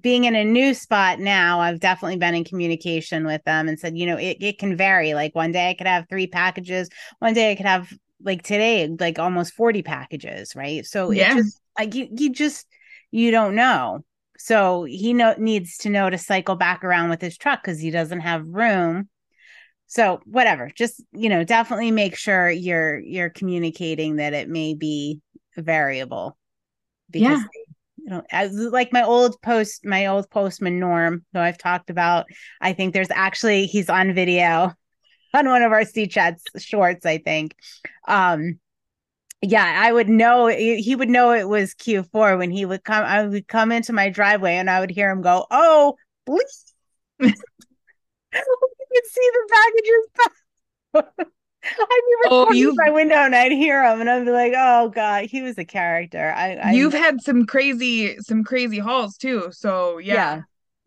being 0.00 0.24
in 0.24 0.34
a 0.34 0.44
new 0.44 0.74
spot 0.74 1.20
now, 1.20 1.60
I've 1.60 1.80
definitely 1.80 2.18
been 2.18 2.34
in 2.34 2.44
communication 2.44 3.24
with 3.24 3.42
them 3.44 3.68
and 3.68 3.78
said, 3.78 3.96
you 3.96 4.06
know, 4.06 4.16
it, 4.16 4.38
it 4.40 4.58
can 4.58 4.76
vary. 4.76 5.14
Like 5.14 5.34
one 5.34 5.52
day 5.52 5.70
I 5.70 5.74
could 5.74 5.86
have 5.86 6.06
three 6.08 6.26
packages, 6.26 6.90
one 7.18 7.34
day 7.34 7.52
I 7.52 7.54
could 7.54 7.66
have 7.66 7.92
like 8.22 8.42
today, 8.42 8.88
like 9.00 9.18
almost 9.18 9.54
40 9.54 9.82
packages, 9.82 10.54
right? 10.54 10.84
So 10.84 11.10
yeah, 11.10 11.34
just 11.34 11.60
like 11.78 11.94
you 11.94 12.08
you 12.14 12.30
just 12.32 12.66
you 13.10 13.30
don't 13.30 13.54
know. 13.54 14.04
So 14.38 14.84
he 14.84 15.14
no- 15.14 15.36
needs 15.38 15.78
to 15.78 15.90
know 15.90 16.10
to 16.10 16.18
cycle 16.18 16.56
back 16.56 16.84
around 16.84 17.08
with 17.08 17.22
his 17.22 17.38
truck 17.38 17.62
because 17.62 17.80
he 17.80 17.90
doesn't 17.90 18.20
have 18.20 18.46
room. 18.46 19.08
So 19.86 20.20
whatever, 20.24 20.70
just 20.74 21.02
you 21.12 21.28
know, 21.28 21.44
definitely 21.44 21.90
make 21.90 22.16
sure 22.16 22.50
you're 22.50 22.98
you're 22.98 23.30
communicating 23.30 24.16
that 24.16 24.34
it 24.34 24.48
may 24.48 24.74
be 24.74 25.20
variable. 25.56 26.36
Because 27.10 27.40
yeah. 27.40 27.44
you 27.96 28.10
know, 28.10 28.22
as 28.30 28.52
like 28.52 28.92
my 28.92 29.02
old 29.02 29.40
post, 29.42 29.84
my 29.84 30.06
old 30.06 30.30
postman 30.30 30.78
Norm, 30.78 31.24
who 31.32 31.38
I've 31.38 31.58
talked 31.58 31.90
about. 31.90 32.26
I 32.60 32.72
think 32.72 32.92
there's 32.92 33.10
actually 33.10 33.66
he's 33.66 33.88
on 33.88 34.14
video 34.14 34.72
on 35.34 35.48
one 35.48 35.62
of 35.62 35.72
our 35.72 35.84
C 35.84 36.06
chats 36.06 36.44
shorts, 36.58 37.06
I 37.06 37.18
think. 37.18 37.54
Um 38.08 38.58
yeah, 39.42 39.80
I 39.84 39.92
would 39.92 40.08
know 40.08 40.46
he 40.46 40.96
would 40.96 41.10
know 41.10 41.32
it 41.32 41.48
was 41.48 41.74
Q4 41.74 42.38
when 42.38 42.50
he 42.50 42.64
would 42.64 42.84
come 42.84 43.04
I 43.04 43.26
would 43.26 43.46
come 43.46 43.70
into 43.70 43.92
my 43.92 44.08
driveway 44.08 44.54
and 44.54 44.70
I 44.70 44.80
would 44.80 44.90
hear 44.90 45.10
him 45.10 45.22
go, 45.22 45.46
"Oh, 45.50 45.96
please." 46.24 46.74
you 47.20 47.32
could 48.92 49.06
see 49.06 49.30
the 49.32 49.48
packages. 50.94 51.26
I'd 51.66 52.02
be 52.22 52.28
oh, 52.30 52.52
you 52.52 52.74
my 52.76 52.90
window 52.90 53.16
and 53.16 53.34
I'd 53.34 53.52
hear 53.52 53.84
him 53.84 54.00
and 54.00 54.10
I'd 54.10 54.24
be 54.24 54.30
like, 54.30 54.52
"Oh 54.56 54.88
God, 54.90 55.24
he 55.26 55.42
was 55.42 55.58
a 55.58 55.64
character." 55.64 56.32
I, 56.36 56.54
I 56.54 56.72
you've 56.72 56.92
had 56.92 57.20
some 57.20 57.46
crazy, 57.46 58.16
some 58.18 58.44
crazy 58.44 58.78
hauls 58.78 59.16
too. 59.16 59.48
So 59.52 59.98
yeah, 59.98 60.42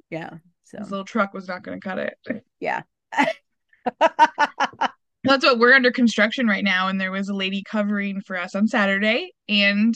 yeah. 0.10 0.20
yeah. 0.32 0.38
So 0.64 0.80
his 0.80 0.92
little 0.92 1.06
truck 1.06 1.34
was 1.34 1.48
not 1.48 1.64
going 1.64 1.80
to 1.80 1.88
cut 1.88 2.00
it. 2.00 2.18
Yeah. 2.60 2.82
That's 5.24 5.44
what 5.44 5.60
we're 5.60 5.74
under 5.74 5.92
construction 5.92 6.48
right 6.48 6.64
now. 6.64 6.88
And 6.88 7.00
there 7.00 7.12
was 7.12 7.30
a 7.30 7.34
lady 7.34 7.64
covering 7.64 8.22
for 8.22 8.38
us 8.38 8.54
on 8.54 8.68
Saturday. 8.68 9.32
And 9.48 9.96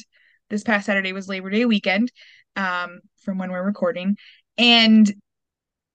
this 0.49 0.63
past 0.63 0.85
Saturday 0.85 1.13
was 1.13 1.27
Labor 1.27 1.49
Day 1.49 1.65
weekend, 1.65 2.11
um, 2.55 3.01
from 3.21 3.37
when 3.37 3.51
we're 3.51 3.63
recording. 3.63 4.15
And 4.57 5.13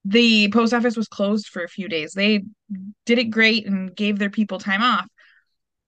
the 0.05 0.49
post 0.49 0.73
office 0.73 0.95
was 0.95 1.07
closed 1.07 1.47
for 1.47 1.63
a 1.63 1.67
few 1.67 1.87
days. 1.89 2.13
They 2.13 2.43
did 3.05 3.19
it 3.19 3.25
great 3.25 3.67
and 3.67 3.95
gave 3.95 4.19
their 4.19 4.29
people 4.29 4.59
time 4.59 4.81
off. 4.81 5.07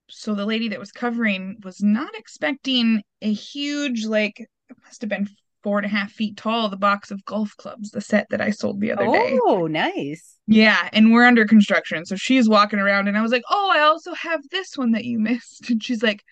So 0.10 0.36
the 0.36 0.46
lady 0.46 0.70
that 0.70 0.80
was 0.80 0.92
covering 0.92 1.58
was 1.64 1.82
not 1.82 2.14
expecting 2.16 3.02
a 3.22 3.32
huge, 3.32 4.06
like, 4.06 4.40
it 4.40 4.78
must 4.84 5.02
have 5.02 5.10
been 5.10 5.30
four 5.64 5.78
and 5.78 5.86
a 5.86 5.90
half 5.90 6.12
feet 6.12 6.38
tall, 6.38 6.70
the 6.70 6.78
box 6.78 7.12
of 7.12 7.24
golf 7.26 7.56
clubs, 7.58 7.92
the 7.92 8.02
set 8.02 8.28
that 8.30 8.42
I 8.42 8.50
sold 8.50 8.82
the 8.82 8.92
other 8.92 9.06
oh, 9.06 9.14
day. 9.14 9.40
Oh, 9.42 9.68
nice. 9.68 10.38
Yeah, 10.48 10.90
and 10.92 11.14
we're 11.14 11.26
under 11.26 11.46
construction. 11.46 12.06
So 12.06 12.16
she's 12.16 12.50
walking 12.50 12.80
around 12.80 13.08
and 13.08 13.18
I 13.18 13.22
was 13.22 13.32
like, 13.32 13.44
"Oh, 13.50 13.72
I 13.74 13.82
also 13.82 14.14
have 14.14 14.42
this 14.50 14.78
one 14.78 14.92
that 14.92 15.06
you 15.06 15.20
missed." 15.20 15.62
And 15.70 15.84
she's 15.84 16.04
like, 16.04 16.24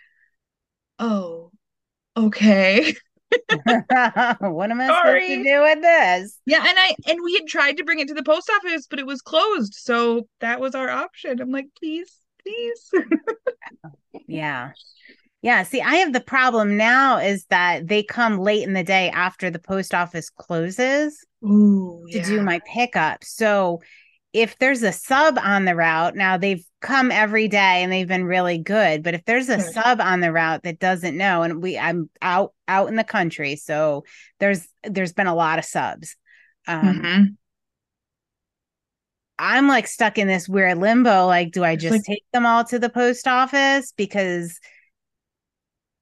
"Oh, 0.97 1.51
okay." 2.17 2.95
what 4.39 4.71
am 4.71 4.81
I 4.81 4.87
Sorry. 4.87 5.21
supposed 5.21 5.27
to 5.27 5.43
do 5.43 5.61
with 5.61 5.81
this? 5.81 6.39
Yeah, 6.45 6.65
and 6.67 6.77
I 6.79 6.95
and 7.07 7.19
we 7.23 7.33
had 7.33 7.47
tried 7.47 7.77
to 7.77 7.83
bring 7.83 7.99
it 7.99 8.07
to 8.07 8.13
the 8.13 8.23
post 8.23 8.49
office, 8.49 8.87
but 8.89 8.99
it 8.99 9.05
was 9.05 9.21
closed. 9.21 9.75
So 9.75 10.27
that 10.39 10.59
was 10.59 10.75
our 10.75 10.89
option. 10.89 11.39
I'm 11.39 11.51
like, 11.51 11.67
"Please, 11.79 12.11
please." 12.43 12.91
yeah. 14.27 14.71
Yeah, 15.41 15.63
see, 15.63 15.79
I 15.79 15.95
have 15.95 16.11
the 16.11 16.19
problem 16.19 16.75
now 16.75 17.17
is 17.17 17.45
that 17.45 17.87
they 17.87 18.03
come 18.03 18.39
late 18.39 18.67
in 18.67 18.73
the 18.73 18.83
day 18.83 19.09
after 19.09 19.49
the 19.49 19.59
post 19.59 19.93
office 19.93 20.29
closes 20.29 21.25
Ooh, 21.45 22.03
to 22.11 22.17
yeah. 22.17 22.25
do 22.25 22.41
my 22.41 22.59
pickup. 22.65 23.23
So 23.23 23.81
if 24.33 24.57
there's 24.59 24.83
a 24.83 24.91
sub 24.91 25.39
on 25.39 25.65
the 25.65 25.75
route, 25.75 26.15
now 26.15 26.37
they've 26.37 26.63
come 26.81 27.11
every 27.11 27.47
day 27.47 27.83
and 27.83 27.91
they've 27.91 28.07
been 28.07 28.25
really 28.25 28.57
good, 28.59 29.03
but 29.03 29.13
if 29.13 29.25
there's 29.25 29.49
a 29.49 29.59
sub 29.59 29.99
on 29.99 30.19
the 30.19 30.31
route 30.31 30.63
that 30.63 30.79
doesn't 30.79 31.17
know 31.17 31.41
and 31.43 31.61
we 31.61 31.77
I'm 31.77 32.09
out 32.21 32.53
out 32.67 32.89
in 32.89 32.95
the 32.95 33.03
country, 33.03 33.55
so 33.55 34.03
there's 34.39 34.67
there's 34.83 35.13
been 35.13 35.27
a 35.27 35.35
lot 35.35 35.59
of 35.59 35.65
subs. 35.65 36.15
Um 36.67 36.81
mm-hmm. 36.83 37.23
I'm 39.39 39.67
like 39.67 39.87
stuck 39.87 40.17
in 40.17 40.27
this 40.27 40.49
weird 40.49 40.77
limbo 40.77 41.25
like 41.25 41.51
do 41.51 41.63
I 41.63 41.75
just 41.75 41.93
like, 41.93 42.03
take 42.03 42.23
them 42.33 42.45
all 42.45 42.63
to 42.65 42.77
the 42.77 42.89
post 42.89 43.27
office 43.27 43.93
because 43.95 44.59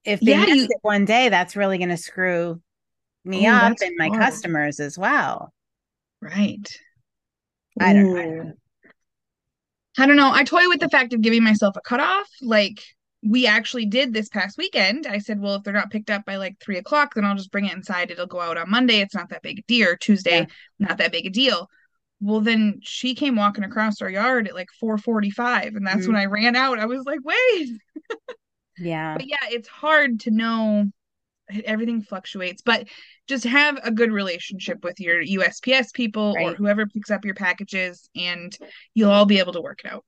if 0.08 0.22
they 0.22 0.32
yeah, 0.32 0.46
miss 0.46 0.56
you, 0.56 0.63
it 0.63 0.78
one 0.82 1.04
day, 1.04 1.28
that's 1.28 1.58
really 1.58 1.78
going 1.78 1.90
to 1.90 1.98
screw 1.98 2.62
me 3.26 3.48
oh, 3.48 3.54
up 3.54 3.74
and 3.82 3.96
my 3.98 4.08
hard. 4.08 4.22
customers 4.22 4.80
as 4.80 4.98
well. 4.98 5.54
Right. 6.22 6.66
I 7.80 7.94
don't, 7.94 8.18
I 8.18 8.26
don't, 8.26 8.54
I 10.00 10.06
don't 10.06 10.16
know. 10.16 10.32
I 10.32 10.44
toy 10.44 10.68
with 10.68 10.80
the 10.80 10.90
fact 10.90 11.13
of 11.13 11.22
giving 11.22 11.44
myself 11.44 11.76
a 11.76 11.82
cutoff. 11.82 12.28
Like 12.42 12.84
we 13.24 13.48
actually 13.48 13.86
did 13.86 14.13
this 14.13 14.30
past 14.30 14.58
weekend. 14.58 15.08
I 15.08 15.20
said, 15.20 15.40
well, 15.40 15.56
if 15.56 15.63
they're 15.63 15.74
not 15.74 15.92
picked 15.92 16.10
up 16.10 16.26
by 16.26 16.38
like 16.38 16.60
three 16.60 16.78
o'clock, 16.78 17.16
then 17.16 17.26
I'll 17.26 17.36
just 17.36 17.52
bring 17.52 17.66
it 17.66 17.74
inside. 17.74 18.12
It'll 18.12 18.28
go 18.28 18.40
out 18.42 18.58
on 18.58 18.70
Monday. 18.70 19.02
It's 19.02 19.16
not 19.16 19.30
that 19.30 19.42
big 19.42 19.60
a 19.60 19.62
deal. 19.68 19.96
Tuesday, 20.00 20.40
yeah. 20.40 20.46
not 20.80 20.98
that 20.98 21.12
big 21.12 21.26
a 21.26 21.30
deal. 21.30 21.70
Well, 22.20 22.42
then 22.42 22.80
she 22.82 23.13
came 23.16 23.36
walking 23.36 23.63
across 23.63 24.02
our 24.02 24.10
yard 24.10 24.48
at 24.48 24.56
like 24.56 24.70
4:45, 24.82 25.76
and 25.76 25.86
that's 25.86 26.02
mm-hmm. 26.02 26.13
when 26.13 26.22
I 26.22 26.26
ran 26.26 26.56
out. 26.56 26.80
I 26.80 26.86
was 26.86 27.06
like, 27.06 27.20
wait. 27.24 27.80
Yeah. 28.80 29.16
But 29.18 29.28
yeah, 29.28 29.38
it's 29.50 29.68
hard 29.68 30.22
to 30.22 30.32
know. 30.32 30.86
Everything 31.66 32.02
fluctuates, 32.02 32.62
but 32.62 32.88
just 33.28 33.44
have 33.46 33.80
a 33.84 33.92
good 33.92 34.12
relationship 34.12 34.84
with 34.84 35.00
your 35.00 35.24
USPS 35.24 35.94
people 35.94 36.34
right. 36.34 36.48
or 36.48 36.54
whoever 36.56 36.86
picks 36.86 37.12
up 37.12 37.26
your 37.26 37.36
packages, 37.36 38.10
and 38.16 38.58
you'll 38.94 39.12
all 39.12 39.26
be 39.26 39.40
able 39.40 39.54
to 39.54 39.62
work 39.62 39.82
it 39.84 39.92
out. 39.92 40.06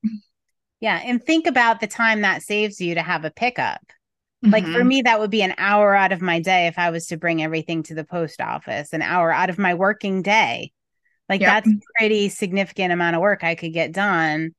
Yeah. 0.80 1.00
And 1.04 1.22
think 1.22 1.46
about 1.46 1.80
the 1.80 1.86
time 1.86 2.22
that 2.22 2.42
saves 2.42 2.80
you 2.80 2.94
to 2.94 3.02
have 3.02 3.24
a 3.24 3.30
pickup. 3.30 3.82
Mm-hmm. 4.42 4.52
Like 4.52 4.64
for 4.64 4.70
mm-hmm. 4.70 4.88
me, 4.88 5.02
that 5.02 5.20
would 5.20 5.30
be 5.30 5.42
an 5.42 5.54
hour 5.58 5.94
out 5.94 6.12
of 6.12 6.22
my 6.22 6.40
day 6.40 6.66
if 6.66 6.78
I 6.78 6.90
was 6.90 7.08
to 7.08 7.18
bring 7.18 7.42
everything 7.42 7.82
to 7.84 7.94
the 7.94 8.04
post 8.04 8.40
office, 8.40 8.94
an 8.94 9.02
hour 9.02 9.30
out 9.30 9.50
of 9.50 9.58
my 9.58 9.74
working 9.74 10.22
day. 10.22 10.72
Like 11.28 11.42
yep. 11.42 11.64
that's 11.64 11.68
a 11.68 11.80
pretty 11.98 12.30
significant 12.30 12.92
amount 12.92 13.16
of 13.16 13.22
work 13.22 13.44
I 13.44 13.54
could 13.54 13.74
get 13.74 13.92
done 13.92 14.54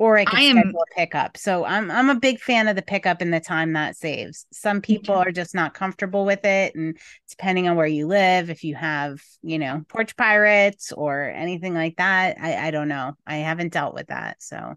or 0.00 0.16
I 0.16 0.24
could 0.24 0.38
I 0.38 0.42
am, 0.44 0.56
schedule 0.56 0.80
a 0.80 0.94
pickup. 0.96 1.36
So 1.36 1.66
I'm 1.66 1.90
I'm 1.90 2.08
a 2.08 2.14
big 2.14 2.40
fan 2.40 2.68
of 2.68 2.74
the 2.74 2.80
pickup 2.82 3.20
and 3.20 3.32
the 3.32 3.38
time 3.38 3.74
that 3.74 3.96
saves. 3.96 4.46
Some 4.50 4.80
people 4.80 5.14
are 5.14 5.30
just 5.30 5.54
not 5.54 5.74
comfortable 5.74 6.24
with 6.24 6.42
it, 6.46 6.74
and 6.74 6.96
depending 7.28 7.68
on 7.68 7.76
where 7.76 7.86
you 7.86 8.06
live, 8.06 8.48
if 8.48 8.64
you 8.64 8.74
have 8.76 9.20
you 9.42 9.58
know 9.58 9.84
porch 9.88 10.16
pirates 10.16 10.90
or 10.90 11.28
anything 11.28 11.74
like 11.74 11.96
that, 11.96 12.38
I 12.40 12.68
I 12.68 12.70
don't 12.70 12.88
know. 12.88 13.12
I 13.26 13.36
haven't 13.36 13.74
dealt 13.74 13.94
with 13.94 14.06
that. 14.06 14.42
So, 14.42 14.76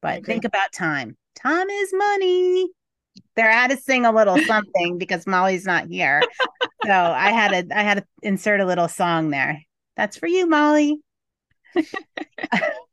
but 0.00 0.24
think 0.24 0.44
about 0.44 0.72
time. 0.72 1.16
Time 1.34 1.68
is 1.68 1.92
money. 1.92 2.68
They're 3.34 3.50
had 3.50 3.72
to 3.72 3.76
sing 3.78 4.06
a 4.06 4.12
little 4.12 4.38
something 4.46 4.96
because 4.96 5.26
Molly's 5.26 5.66
not 5.66 5.88
here, 5.88 6.22
so 6.86 6.92
I 6.92 7.32
had 7.32 7.68
to 7.68 7.76
I 7.76 7.82
had 7.82 7.98
to 7.98 8.04
insert 8.22 8.60
a 8.60 8.66
little 8.66 8.86
song 8.86 9.30
there. 9.30 9.60
That's 9.96 10.16
for 10.16 10.28
you, 10.28 10.46
Molly. 10.46 11.00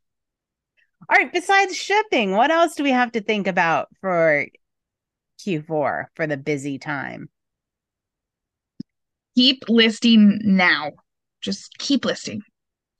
All 1.10 1.16
right, 1.16 1.32
besides 1.32 1.74
shipping, 1.74 2.32
what 2.32 2.50
else 2.50 2.74
do 2.74 2.82
we 2.82 2.90
have 2.90 3.12
to 3.12 3.20
think 3.20 3.46
about 3.46 3.88
for 4.00 4.46
Q4 5.40 6.06
for 6.14 6.26
the 6.26 6.36
busy 6.36 6.78
time? 6.78 7.30
Keep 9.34 9.64
listing 9.68 10.40
now. 10.44 10.90
Just 11.40 11.78
keep 11.78 12.04
listing. 12.04 12.42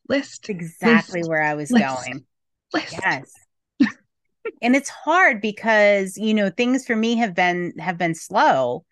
List. 0.08 0.48
Exactly 0.48 1.20
list, 1.20 1.28
where 1.28 1.42
I 1.42 1.54
was 1.54 1.70
list, 1.70 1.84
going. 1.84 2.24
List. 2.72 2.92
Yes. 2.92 3.30
and 4.62 4.74
it's 4.74 4.88
hard 4.88 5.42
because, 5.42 6.16
you 6.16 6.32
know, 6.32 6.48
things 6.48 6.86
for 6.86 6.96
me 6.96 7.16
have 7.16 7.34
been 7.34 7.74
have 7.78 7.98
been 7.98 8.14
slow 8.14 8.84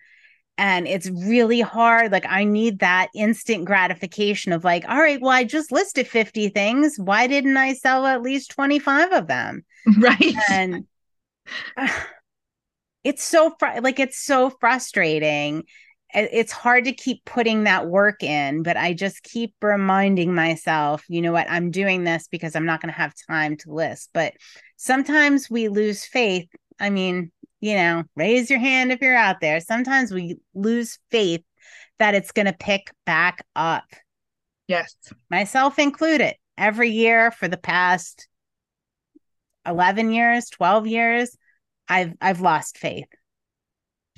and 0.58 0.88
it's 0.88 1.10
really 1.10 1.60
hard 1.60 2.10
like 2.12 2.26
i 2.26 2.44
need 2.44 2.78
that 2.78 3.08
instant 3.14 3.64
gratification 3.64 4.52
of 4.52 4.64
like 4.64 4.88
all 4.88 4.98
right 4.98 5.20
well 5.20 5.30
i 5.30 5.44
just 5.44 5.72
listed 5.72 6.06
50 6.06 6.48
things. 6.50 6.96
Why 6.98 7.26
didn't 7.26 7.56
i 7.56 7.74
sell 7.74 8.06
at 8.06 8.22
least 8.22 8.50
25 8.50 9.12
of 9.12 9.26
them? 9.26 9.64
Right. 9.98 10.34
And 10.50 10.86
uh, 11.76 11.88
it's 13.04 13.22
so 13.22 13.54
fr- 13.58 13.80
like 13.80 14.00
it's 14.00 14.18
so 14.18 14.50
frustrating. 14.50 15.64
It's 16.12 16.52
hard 16.52 16.84
to 16.84 16.92
keep 16.92 17.24
putting 17.24 17.64
that 17.64 17.86
work 17.86 18.22
in 18.22 18.62
but 18.62 18.76
i 18.76 18.94
just 18.94 19.22
keep 19.22 19.54
reminding 19.60 20.34
myself 20.34 21.04
you 21.08 21.20
know 21.20 21.32
what? 21.32 21.50
I'm 21.50 21.70
doing 21.70 22.04
this 22.04 22.28
because 22.28 22.56
i'm 22.56 22.66
not 22.66 22.80
going 22.80 22.92
to 22.92 22.98
have 22.98 23.12
time 23.28 23.56
to 23.58 23.72
list. 23.72 24.10
But 24.14 24.34
sometimes 24.76 25.50
we 25.50 25.68
lose 25.68 26.04
faith. 26.04 26.48
I 26.80 26.90
mean 26.90 27.30
you 27.60 27.74
know, 27.74 28.04
raise 28.14 28.50
your 28.50 28.58
hand 28.58 28.92
if 28.92 29.00
you're 29.00 29.16
out 29.16 29.40
there. 29.40 29.60
Sometimes 29.60 30.12
we 30.12 30.38
lose 30.54 30.98
faith 31.10 31.42
that 31.98 32.14
it's 32.14 32.32
going 32.32 32.46
to 32.46 32.52
pick 32.52 32.90
back 33.04 33.44
up. 33.54 33.84
Yes. 34.68 34.94
Myself 35.30 35.78
included. 35.78 36.34
Every 36.58 36.90
year 36.90 37.30
for 37.30 37.48
the 37.48 37.56
past 37.56 38.28
11 39.66 40.10
years, 40.12 40.48
12 40.50 40.86
years, 40.86 41.36
I've 41.88 42.14
I've 42.20 42.40
lost 42.40 42.78
faith. 42.78 43.08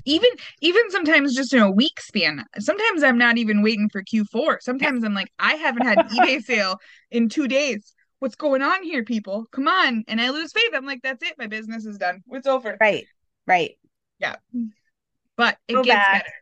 Even 0.04 0.30
even 0.62 0.90
sometimes 0.90 1.34
just 1.34 1.52
in 1.52 1.60
a 1.60 1.70
week 1.70 2.00
span. 2.00 2.44
Sometimes 2.58 3.02
I'm 3.02 3.18
not 3.18 3.38
even 3.38 3.62
waiting 3.62 3.88
for 3.90 4.02
Q4. 4.02 4.58
Sometimes 4.60 5.04
I'm 5.04 5.14
like 5.14 5.30
I 5.38 5.54
haven't 5.54 5.86
had 5.86 5.98
an 5.98 6.08
eBay 6.08 6.42
sale 6.44 6.78
in 7.10 7.28
2 7.28 7.48
days. 7.48 7.94
What's 8.20 8.36
going 8.36 8.62
on 8.62 8.82
here 8.82 9.04
people? 9.04 9.46
Come 9.52 9.68
on. 9.68 10.04
And 10.08 10.20
I 10.20 10.30
lose 10.30 10.52
faith. 10.52 10.70
I'm 10.74 10.86
like 10.86 11.02
that's 11.02 11.22
it. 11.22 11.34
My 11.38 11.46
business 11.46 11.84
is 11.84 11.98
done. 11.98 12.22
It's 12.30 12.46
over. 12.46 12.76
Right. 12.80 13.06
Right. 13.48 13.78
Yeah. 14.18 14.36
Hmm. 14.52 14.66
But 15.36 15.56
it 15.66 15.74
Go 15.74 15.82
gets 15.82 15.96
back. 15.96 16.12
better. 16.24 16.34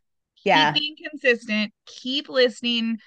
Yeah. 0.45 0.73
Keep 0.73 0.83
being 0.83 0.97
consistent. 1.11 1.73
Keep 1.87 2.29
listening. 2.29 2.99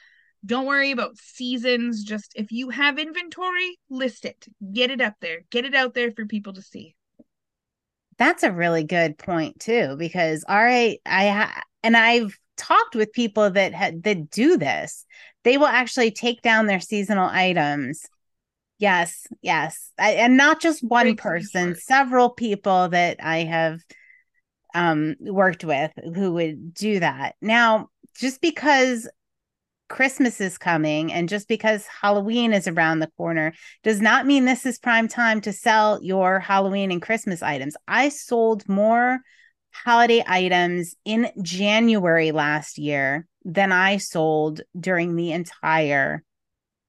Don't 0.46 0.66
worry 0.66 0.92
about 0.92 1.18
seasons. 1.18 2.04
Just 2.04 2.32
if 2.36 2.52
you 2.52 2.70
have 2.70 2.98
inventory, 2.98 3.78
list 3.90 4.24
it. 4.24 4.48
Get 4.72 4.90
it 4.90 5.02
up 5.02 5.16
there. 5.20 5.42
Get 5.50 5.66
it 5.66 5.76
out 5.76 5.94
there 5.94 6.12
for 6.12 6.26
people 6.26 6.54
to 6.54 6.62
see. 6.62 6.96
That's 8.18 8.44
a 8.44 8.52
really 8.52 8.84
good 8.84 9.18
point 9.18 9.60
too, 9.60 9.96
because 9.98 10.46
all 10.48 10.64
right, 10.64 11.00
I 11.06 11.30
ha- 11.30 11.64
and 11.84 11.96
I've 11.96 12.38
talked 12.58 12.96
with 12.96 13.14
people 13.14 13.50
that 13.52 13.74
ha- 13.74 13.92
that 14.04 14.30
do 14.30 14.58
this. 14.58 15.06
They 15.44 15.58
will 15.58 15.68
actually 15.68 16.12
take 16.12 16.42
down 16.42 16.66
their 16.66 16.82
seasonal 16.82 17.30
items. 17.30 18.06
Yes, 18.80 19.28
yes, 19.42 19.92
I, 20.00 20.12
and 20.12 20.38
not 20.38 20.62
just 20.62 20.82
one 20.82 21.08
Great 21.08 21.18
person, 21.18 21.76
several 21.76 22.30
people 22.30 22.88
that 22.90 23.18
I 23.22 23.40
have 23.40 23.82
um 24.74 25.16
worked 25.20 25.66
with 25.66 25.92
who 26.16 26.34
would 26.34 26.74
do 26.74 27.00
that. 27.00 27.36
Now, 27.42 27.90
just 28.16 28.40
because 28.40 29.10
Christmas 29.90 30.40
is 30.40 30.58
coming 30.58 31.12
and 31.12 31.28
just 31.28 31.48
because 31.48 31.86
Halloween 31.88 32.54
is 32.54 32.68
around 32.68 33.00
the 33.00 33.12
corner 33.18 33.54
does 33.84 34.00
not 34.02 34.26
mean 34.26 34.46
this 34.46 34.66
is 34.66 34.80
prime 34.80 35.08
time 35.08 35.42
to 35.42 35.52
sell 35.52 36.00
your 36.02 36.40
Halloween 36.40 36.92
and 36.92 37.02
Christmas 37.02 37.42
items. 37.42 37.76
I 37.88 38.10
sold 38.10 38.70
more 38.70 39.20
holiday 39.74 40.24
items 40.26 40.96
in 41.04 41.30
January 41.42 42.32
last 42.32 42.78
year 42.78 43.28
than 43.44 43.72
I 43.72 43.98
sold 43.98 44.62
during 44.80 45.16
the 45.16 45.32
entire 45.34 46.24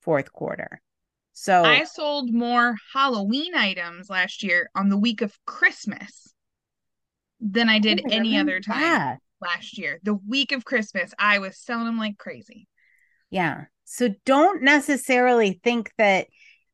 fourth 0.03 0.33
quarter. 0.33 0.81
So 1.41 1.65
I 1.65 1.85
sold 1.85 2.35
more 2.35 2.77
Halloween 2.93 3.55
items 3.55 4.11
last 4.11 4.43
year 4.43 4.69
on 4.75 4.91
the 4.91 4.99
week 4.99 5.23
of 5.23 5.39
Christmas 5.47 6.35
than 7.41 7.69
I 7.71 7.79
did 7.79 8.01
Oh, 8.05 8.11
any 8.11 8.37
other 8.37 8.61
time 8.61 8.83
Yeah. 8.83 9.17
last 9.41 9.79
year. 9.79 10.01
The 10.03 10.15
week 10.15 10.53
of 10.53 10.67
Christmas, 10.67 11.15
I 11.19 11.39
was 11.39 11.57
selling 11.59 11.87
them 11.87 11.99
like 11.99 12.19
crazy. 12.19 12.69
Yeah. 13.31 13.65
So 13.85 14.11
don't 14.25 14.63
necessarily 14.63 15.61
think 15.65 15.93
that 15.99 16.27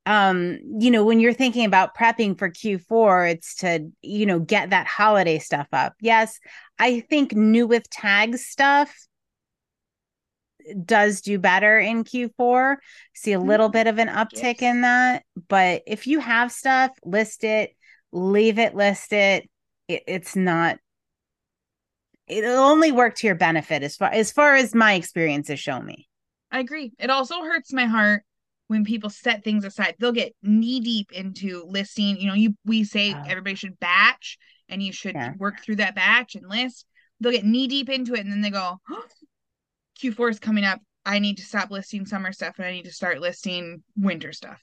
um 0.04 0.58
you 0.78 0.90
know 0.92 1.04
when 1.04 1.18
you're 1.18 1.32
thinking 1.32 1.64
about 1.64 1.96
prepping 1.96 2.38
for 2.38 2.48
Q4 2.48 3.32
it's 3.32 3.56
to 3.56 3.90
you 4.02 4.24
know 4.26 4.38
get 4.38 4.70
that 4.70 4.86
holiday 4.86 5.38
stuff 5.38 5.66
up. 5.72 5.94
Yes, 6.00 6.38
I 6.78 7.00
think 7.00 7.32
new 7.34 7.66
with 7.66 7.88
tags 7.90 8.46
stuff 8.46 8.94
does 10.84 11.20
do 11.20 11.38
better 11.38 11.78
in 11.78 12.04
Q4. 12.04 12.76
See 13.14 13.32
a 13.32 13.40
little 13.40 13.68
bit 13.68 13.86
of 13.86 13.98
an 13.98 14.08
mm-hmm. 14.08 14.18
uptick 14.18 14.60
Yes. 14.60 14.62
in 14.62 14.80
that, 14.82 15.24
but 15.48 15.82
if 15.86 16.06
you 16.06 16.20
have 16.20 16.52
stuff, 16.52 16.92
list 17.04 17.44
it, 17.44 17.76
leave 18.12 18.58
it 18.58 18.74
listed. 18.74 19.48
It, 19.88 20.02
it's 20.06 20.34
not 20.36 20.78
it'll 22.26 22.58
only 22.58 22.90
work 22.92 23.14
to 23.14 23.26
your 23.26 23.36
benefit 23.36 23.82
as 23.82 23.96
far 23.96 24.10
as 24.10 24.32
far 24.32 24.56
as 24.56 24.74
my 24.74 24.94
experience 24.94 25.48
has 25.48 25.60
shown 25.60 25.84
me. 25.84 26.08
I 26.50 26.60
agree. 26.60 26.92
It 26.98 27.10
also 27.10 27.40
hurts 27.42 27.72
my 27.72 27.86
heart 27.86 28.22
when 28.68 28.84
people 28.84 29.10
set 29.10 29.44
things 29.44 29.64
aside. 29.64 29.94
They'll 29.98 30.12
get 30.12 30.34
knee 30.42 30.80
deep 30.80 31.12
into 31.12 31.64
listing. 31.68 32.20
You 32.20 32.28
know, 32.28 32.34
you 32.34 32.56
we 32.64 32.84
say 32.84 33.14
Oh. 33.14 33.22
everybody 33.26 33.54
should 33.54 33.78
batch 33.78 34.38
and 34.68 34.82
you 34.82 34.92
should 34.92 35.14
Yeah. 35.14 35.34
work 35.38 35.60
through 35.60 35.76
that 35.76 35.94
batch 35.94 36.34
and 36.34 36.48
list. 36.48 36.86
They'll 37.20 37.32
get 37.32 37.44
knee 37.44 37.68
deep 37.68 37.88
into 37.88 38.14
it 38.14 38.20
and 38.20 38.32
then 38.32 38.40
they 38.40 38.50
go, 38.50 38.80
Q4 40.02 40.30
is 40.30 40.38
coming 40.38 40.64
up. 40.64 40.80
I 41.04 41.18
need 41.18 41.36
to 41.36 41.44
stop 41.44 41.70
listing 41.70 42.06
summer 42.06 42.32
stuff 42.32 42.56
and 42.58 42.66
I 42.66 42.72
need 42.72 42.84
to 42.84 42.92
start 42.92 43.20
listing 43.20 43.82
winter 43.96 44.32
stuff. 44.32 44.60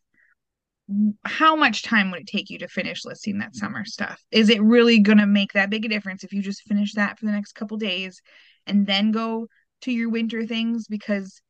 How 1.24 1.56
much 1.56 1.84
time 1.84 2.12
would 2.12 2.22
it 2.22 2.28
take 2.28 2.50
you 2.50 2.60
to 2.60 2.68
finish 2.68 3.06
listing 3.06 3.40
that 3.40 3.56
summer 3.56 3.86
stuff? 3.86 4.22
Is 4.32 4.50
it 4.50 4.62
really 4.62 5.00
going 5.00 5.20
to 5.20 5.26
make 5.26 5.54
that 5.54 5.70
big 5.70 5.86
a 5.86 5.88
difference 5.88 6.24
if 6.24 6.34
you 6.34 6.42
just 6.42 6.64
finish 6.64 6.94
that 6.94 7.18
for 7.18 7.26
the 7.26 7.32
next 7.32 7.54
couple 7.54 7.78
days 7.78 8.22
and 8.68 8.86
then 8.86 9.12
go 9.12 9.48
to 9.82 9.92
your 9.92 10.10
winter 10.10 10.46
things? 10.46 10.88
Because 10.88 11.42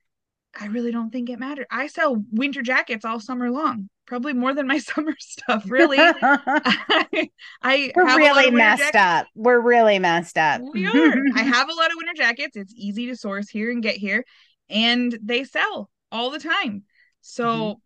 I 0.59 0.67
really 0.67 0.91
don't 0.91 1.09
think 1.09 1.29
it 1.29 1.39
matters. 1.39 1.65
I 1.71 1.87
sell 1.87 2.23
winter 2.31 2.61
jackets 2.61 3.05
all 3.05 3.19
summer 3.19 3.49
long, 3.49 3.89
probably 4.05 4.33
more 4.33 4.53
than 4.53 4.67
my 4.67 4.77
summer 4.79 5.15
stuff, 5.19 5.63
really. 5.69 5.97
I, 6.01 7.29
I 7.61 7.91
We're 7.95 8.05
have 8.05 8.17
really 8.17 8.51
messed 8.51 8.93
jackets. 8.93 8.95
up. 8.97 9.27
We're 9.35 9.59
really 9.59 9.99
messed 9.99 10.37
up. 10.37 10.61
We 10.61 10.85
are. 10.85 11.15
I 11.35 11.43
have 11.43 11.69
a 11.69 11.73
lot 11.73 11.87
of 11.87 11.97
winter 11.97 12.13
jackets. 12.15 12.55
It's 12.55 12.73
easy 12.75 13.07
to 13.07 13.15
source 13.15 13.49
here 13.49 13.71
and 13.71 13.81
get 13.83 13.95
here, 13.95 14.25
and 14.69 15.17
they 15.21 15.43
sell 15.43 15.89
all 16.11 16.29
the 16.31 16.39
time. 16.39 16.83
So, 17.21 17.43
Mm-hmm. 17.45 17.79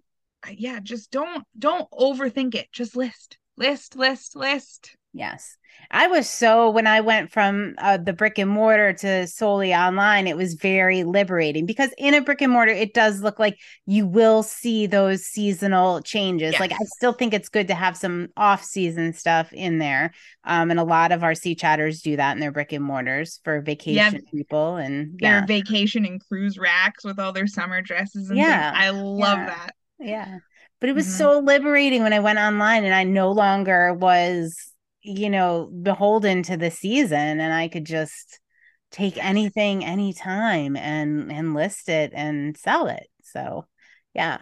Yeah, 0.57 0.79
just 0.81 1.11
don't 1.11 1.43
don't 1.57 1.89
overthink 1.91 2.55
it. 2.55 2.67
Just 2.71 2.95
list, 2.95 3.37
list, 3.57 3.95
list, 3.95 4.35
list. 4.35 4.95
Yes. 5.17 5.57
I 5.89 6.07
was 6.07 6.29
so 6.29 6.69
when 6.69 6.85
I 6.87 7.01
went 7.01 7.31
from 7.31 7.75
uh, 7.77 7.97
the 7.97 8.11
brick 8.11 8.37
and 8.39 8.49
mortar 8.49 8.93
to 8.93 9.25
solely 9.27 9.73
online, 9.73 10.27
it 10.27 10.35
was 10.35 10.55
very 10.55 11.03
liberating 11.03 11.65
because 11.65 11.91
in 11.97 12.13
a 12.13 12.21
brick 12.21 12.41
and 12.41 12.51
mortar, 12.51 12.73
it 12.73 12.93
does 12.93 13.21
look 13.21 13.39
like 13.39 13.57
you 13.85 14.05
will 14.05 14.43
see 14.43 14.85
those 14.87 15.23
seasonal 15.23 16.01
changes. 16.01 16.59
Like 16.59 16.73
I 16.73 16.77
still 16.97 17.13
think 17.13 17.33
it's 17.33 17.47
good 17.47 17.67
to 17.69 17.75
have 17.75 17.95
some 17.95 18.29
off 18.35 18.63
season 18.63 19.13
stuff 19.13 19.53
in 19.53 19.77
there. 19.77 20.13
Um, 20.43 20.71
and 20.71 20.79
a 20.79 20.83
lot 20.83 21.11
of 21.11 21.23
our 21.23 21.35
C 21.35 21.55
chatters 21.55 22.01
do 22.01 22.17
that 22.17 22.33
in 22.33 22.39
their 22.41 22.51
brick 22.51 22.73
and 22.73 22.83
mortars 22.83 23.39
for 23.43 23.61
vacation 23.61 24.23
people. 24.33 24.75
And 24.77 25.17
Their 25.19 25.45
vacation 25.45 26.05
and 26.05 26.19
cruise 26.27 26.57
racks 26.57 27.05
with 27.05 27.19
all 27.19 27.31
their 27.33 27.47
summer 27.47 27.81
dresses 27.81 28.29
and 28.29 28.37
Yeah. 28.37 28.71
things. 28.71 28.83
I 28.83 28.89
love 28.89 29.37
Yeah. 29.39 29.45
that. 29.45 29.71
yeah. 29.99 30.37
But 30.81 30.89
it 30.89 30.95
was 30.95 31.07
Mhm. 31.07 31.17
so 31.17 31.39
liberating 31.39 32.03
when 32.03 32.13
I 32.13 32.19
went 32.19 32.39
online 32.39 32.83
and 32.83 32.93
I 32.93 33.03
no 33.03 33.31
longer 33.31 33.93
was, 33.93 34.73
you 35.07 35.29
know, 35.29 35.65
beholden 35.65 36.43
to 36.43 36.57
the 36.57 36.69
season 36.69 37.39
and 37.39 37.53
I 37.53 37.67
could 37.67 37.85
just 37.85 38.39
take 38.91 39.23
anything 39.23 39.83
anytime 39.83 40.75
and 40.75 41.31
and 41.31 41.53
list 41.53 41.89
it 41.89 42.11
and 42.13 42.55
sell 42.57 42.87
it. 42.87 43.07
So, 43.23 43.65
yeah. 44.13 44.39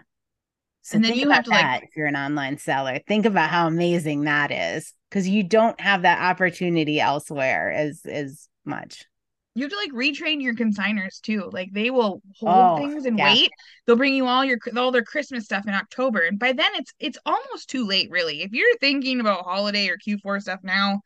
So 0.81 0.97
And 0.97 1.05
then 1.05 1.15
you 1.15 1.29
have 1.31 1.45
to, 1.45 1.49
like- 1.49 1.61
that 1.61 1.83
if 1.83 1.89
you're 1.95 2.07
an 2.07 2.15
online 2.15 2.57
seller. 2.57 2.99
Think 3.07 3.25
about 3.25 3.49
how 3.49 3.67
amazing 3.67 4.25
that 4.25 4.51
is 4.51 4.93
because 5.09 5.27
you 5.27 5.43
don't 5.43 5.79
have 5.81 6.03
that 6.03 6.21
opportunity 6.21 6.99
elsewhere 6.99 7.71
as 7.71 8.01
as 8.05 8.47
much. 8.65 9.05
You 9.55 9.63
have 9.63 9.71
to 9.71 9.77
like 9.77 9.91
retrain 9.91 10.41
your 10.41 10.53
consigners 10.53 11.21
too. 11.21 11.49
Like 11.51 11.71
they 11.71 11.89
will 11.89 12.21
hold 12.37 12.51
Oh, 12.51 12.77
things 12.77 13.05
and 13.05 13.17
yeah. 13.17 13.33
wait. 13.33 13.49
They'll 13.85 13.95
bring 13.95 14.13
you 14.13 14.25
all 14.27 14.43
your 14.43 14.59
all 14.75 14.91
their 14.91 15.03
Christmas 15.03 15.45
stuff 15.45 15.65
in 15.67 15.73
October, 15.73 16.19
and 16.19 16.37
by 16.37 16.51
then 16.51 16.69
it's 16.75 16.93
it's 16.99 17.17
almost 17.25 17.69
too 17.69 17.85
late, 17.87 18.09
really. 18.11 18.41
If 18.41 18.51
you're 18.51 18.77
thinking 18.79 19.21
about 19.21 19.45
holiday 19.45 19.87
or 19.87 19.97
Q4 19.97 20.41
stuff 20.41 20.59
now, 20.61 20.99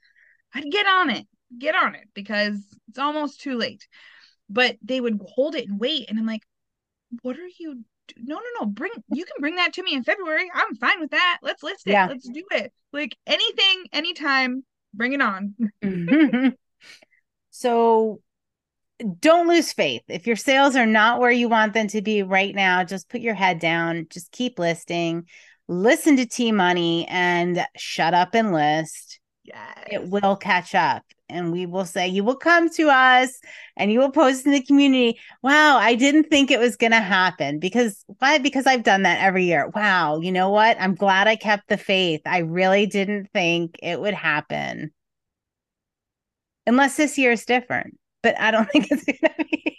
I'd 0.53 0.71
get 0.71 0.88
on 0.88 1.12
it. 1.12 1.27
Get 1.57 1.75
on 1.75 1.93
it 1.95 2.07
because 2.15 2.57
it's 2.89 2.99
almost 2.99 3.39
too 3.41 3.55
late. 3.55 3.88
But 4.49 4.77
they 4.81 4.99
would 4.99 5.19
hold 5.23 5.53
it 5.55 5.67
and 5.69 5.79
wait, 5.79 6.09
and 6.09 6.17
I'm 6.17 6.25
like, 6.25 6.41
what 7.21 7.38
are 7.38 7.49
you? 7.59 7.83
do- 8.07 8.15
No, 8.23 8.35
no, 8.35 8.41
no. 8.62 8.65
Bring 8.65 8.91
you 9.09 9.25
can 9.25 9.35
bring 9.39 9.55
that 9.55 9.73
to 9.73 9.83
me 9.83 9.93
in 9.93 10.03
February. 10.03 10.49
I'm 10.51 10.75
fine 10.75 10.99
with 10.99 11.12
that. 11.12 11.38
Let's 11.43 11.62
list 11.62 11.85
it. 11.85 11.91
Yeah. 11.91 12.07
Let's 12.07 12.27
do 12.27 12.43
it. 12.51 12.73
Like 12.91 13.15
anything, 13.27 13.83
anytime. 13.93 14.63
Bring 14.95 15.13
it 15.13 15.21
on. 15.21 15.53
Mm-hmm. 15.83 16.49
so 17.51 18.21
don't 19.19 19.47
lose 19.47 19.71
faith. 19.73 20.03
If 20.07 20.27
your 20.27 20.35
sales 20.35 20.75
are 20.75 20.85
not 20.85 21.19
where 21.19 21.31
you 21.31 21.49
want 21.49 21.73
them 21.73 21.88
to 21.89 22.01
be 22.01 22.23
right 22.23 22.53
now, 22.53 22.83
just 22.83 23.09
put 23.09 23.21
your 23.21 23.33
head 23.33 23.59
down, 23.59 24.07
just 24.09 24.31
keep 24.31 24.59
listing, 24.59 25.27
listen 25.67 26.17
to 26.17 26.25
T 26.25 26.51
Money 26.51 27.07
and 27.07 27.65
shut 27.77 28.13
up 28.13 28.35
and 28.35 28.51
list. 28.53 29.19
Yes. 29.43 29.83
It 29.89 30.09
will 30.09 30.35
catch 30.35 30.75
up. 30.75 31.03
And 31.31 31.51
we 31.51 31.67
will 31.67 31.85
say, 31.85 32.07
you 32.07 32.23
will 32.23 32.35
come 32.35 32.69
to 32.71 32.89
us 32.89 33.39
and 33.77 33.91
you 33.91 33.99
will 33.99 34.12
post 34.12 34.47
in 34.47 34.51
the 34.51 34.63
community. 34.63 35.19
Wow, 35.43 35.77
I 35.77 35.93
didn't 35.93 36.23
think 36.23 36.49
it 36.49 36.59
was 36.59 36.75
going 36.75 36.91
to 36.91 36.99
happen 36.99 37.59
because 37.59 38.03
why? 38.17 38.39
Because 38.39 38.65
I've 38.65 38.83
done 38.83 39.03
that 39.03 39.21
every 39.21 39.45
year. 39.45 39.69
Wow, 39.75 40.21
you 40.21 40.31
know 40.31 40.49
what? 40.49 40.77
I'm 40.79 40.95
glad 40.95 41.27
I 41.27 41.35
kept 41.35 41.69
the 41.69 41.77
faith. 41.77 42.21
I 42.25 42.39
really 42.39 42.88
didn't 42.88 43.29
think 43.31 43.77
it 43.83 44.01
would 44.01 44.15
happen. 44.15 44.91
Unless 46.65 46.97
this 46.97 47.17
year 47.17 47.31
is 47.31 47.45
different, 47.45 47.97
but 48.21 48.39
I 48.39 48.51
don't 48.51 48.69
think 48.71 48.88
it's 48.91 49.03
going 49.05 49.34
to 49.38 49.45
be. 49.45 49.77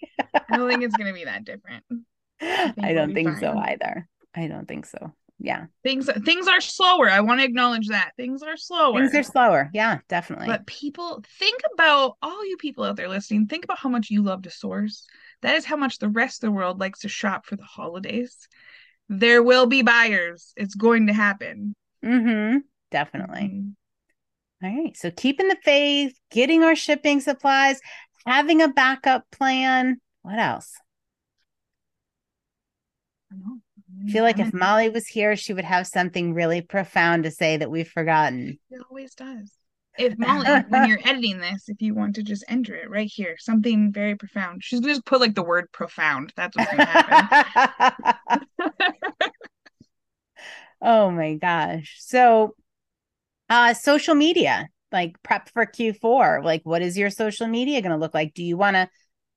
I 0.49 0.57
don't 0.57 0.69
think 0.69 0.83
it's 0.83 0.97
gonna 0.97 1.13
be 1.13 1.25
that 1.25 1.45
different. 1.45 1.85
think 2.41 2.75
I 2.83 2.93
don't 2.93 3.15
think 3.15 3.39
so 3.39 3.57
either. 3.57 4.09
I 4.35 4.49
don't 4.49 4.67
think 4.67 4.87
so. 4.87 5.13
Yeah. 5.39 5.67
Things 5.83 6.09
things 6.25 6.49
are 6.49 6.61
slower. 6.61 7.09
I 7.09 7.21
want 7.21 7.41
to 7.41 7.47
acknowledge 7.47 7.89
that. 7.89 8.13
Things 8.17 8.43
are 8.43 8.57
slower. 8.57 9.01
Things 9.01 9.15
are 9.15 9.23
slower. 9.23 9.71
Yeah, 9.73 9.99
definitely. 10.09 10.47
But 10.47 10.67
people 10.67 11.23
think 11.39 11.61
about 11.75 12.17
all 12.21 12.45
you 12.47 12.57
people 12.59 12.85
out 12.85 12.97
there 12.97 13.09
listening, 13.09 13.47
think 13.47 13.65
about 13.65 13.79
how 13.79 13.89
much 13.89 14.11
you 14.11 14.23
love 14.23 14.43
to 14.43 14.51
source. 14.51 15.07
That 15.43 15.57
is 15.57 15.65
how 15.65 15.77
much 15.77 15.99
the 15.99 16.09
rest 16.09 16.43
of 16.43 16.49
the 16.49 16.53
world 16.53 16.79
likes 16.81 17.01
to 17.01 17.09
shop 17.09 17.47
for 17.47 17.57
the 17.57 17.65
holidays. 17.65 18.37
There 19.09 19.43
will 19.43 19.67
be 19.67 19.83
buyers. 19.83 20.53
It's 20.57 20.75
going 20.75 21.07
to 21.07 21.13
happen. 21.13 21.75
mm-hmm. 22.05 22.59
Definitely. 22.91 23.41
Mhm. 23.41 23.73
All 24.63 24.83
right. 24.85 24.97
So 24.97 25.11
keeping 25.11 25.49
the 25.49 25.57
faith, 25.65 26.13
getting 26.31 26.65
our 26.65 26.77
shipping 26.77 27.21
supplies, 27.21 27.81
having 28.27 28.63
a 28.63 28.69
backup 28.69 29.25
plan. 29.31 30.01
What 30.23 30.39
else? 30.39 30.75
I 33.33 34.11
feel 34.11 34.25
like 34.25 34.39
if 34.39 34.53
Molly 34.53 34.89
was 34.89 35.07
here, 35.07 35.37
she 35.37 35.53
would 35.53 35.65
have 35.65 35.87
something 35.87 36.35
really 36.35 36.61
profound 36.61 37.25
to 37.25 37.31
say 37.31 37.57
that 37.57 37.71
we've 37.71 37.89
forgotten. 37.89 38.59
It 38.71 38.81
always 38.89 39.15
does. 39.15 39.53
if 39.99 40.17
Molly, 40.19 40.47
when 40.69 40.89
you're 40.89 41.01
editing 41.05 41.39
this, 41.39 41.69
if 41.69 41.81
you 41.81 41.95
want 41.95 42.15
to 42.17 42.23
just 42.23 42.45
enter 42.49 42.75
it 42.75 42.91
right 42.91 43.11
here, 43.13 43.37
something 43.39 43.93
very 43.93 44.17
profound. 44.17 44.65
She's 44.65 44.81
gonna 44.81 44.95
just 44.95 45.07
put 45.07 45.21
like 45.21 45.35
the 45.35 45.43
word 45.43 45.71
profound. 45.73 46.33
That's 46.37 46.57
what's 46.57 46.71
gonna 46.71 46.85
happen. 46.85 48.47
oh 50.83 51.11
my 51.11 51.35
gosh. 51.35 51.97
So 52.01 52.55
uh 53.49 53.75
social 53.75 54.15
media, 54.15 54.69
like 54.93 55.23
prep 55.23 55.49
for 55.51 55.67
Q4. 55.67 56.43
Like 56.45 56.63
what 56.65 56.83
is 56.83 56.97
your 56.97 57.11
social 57.11 57.47
media 57.47 57.83
gonna 57.83 57.99
look 57.99 58.15
like? 58.15 58.35
Do 58.35 58.43
you 58.43 58.57
want 58.57 58.77
to 58.77 58.89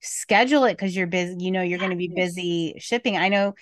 schedule 0.01 0.65
it 0.65 0.73
because 0.73 0.95
you're 0.95 1.07
busy, 1.07 1.35
you 1.39 1.51
know, 1.51 1.61
you're 1.61 1.79
gonna 1.79 1.95
be 1.95 2.11
busy 2.13 2.75
shipping? 2.79 3.17
I 3.17 3.29
know 3.29 3.53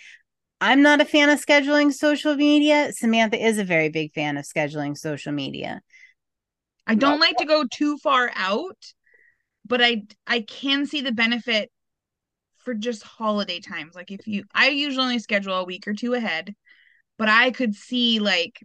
I'm 0.60 0.84
not 0.84 1.02
a 1.02 1.06
fan 1.06 1.30
of 1.30 1.44
scheduling 1.44 1.92
social 1.92 2.36
media. 2.36 2.92
Samantha 2.94 3.44
is 3.44 3.58
a 3.58 3.64
very 3.64 3.90
big 3.90 4.14
fan 4.14 4.38
of 4.38 4.46
scheduling 4.46 4.98
social 4.98 5.32
media. 5.32 5.82
I 6.86 6.96
don't 6.96 7.20
like 7.20 7.38
to 7.38 7.46
go 7.46 7.66
too 7.72 7.98
far 7.98 8.32
out, 8.36 8.78
but 9.66 9.82
I 9.82 10.04
I 10.28 10.42
can 10.42 10.86
see 10.86 11.02
the 11.02 11.12
benefit 11.12 11.72
for 12.58 12.74
just 12.74 13.04
holiday 13.04 13.60
times. 13.60 13.96
Like 13.96 14.12
if 14.12 14.28
you 14.28 14.44
I 14.54 14.70
usually 14.70 15.04
only 15.04 15.20
schedule 15.20 15.56
a 15.56 15.64
week 15.64 15.88
or 15.88 15.94
two 15.94 16.14
ahead, 16.14 16.54
but 17.18 17.30
I 17.30 17.52
could 17.52 17.76
see 17.76 18.20
like 18.20 18.60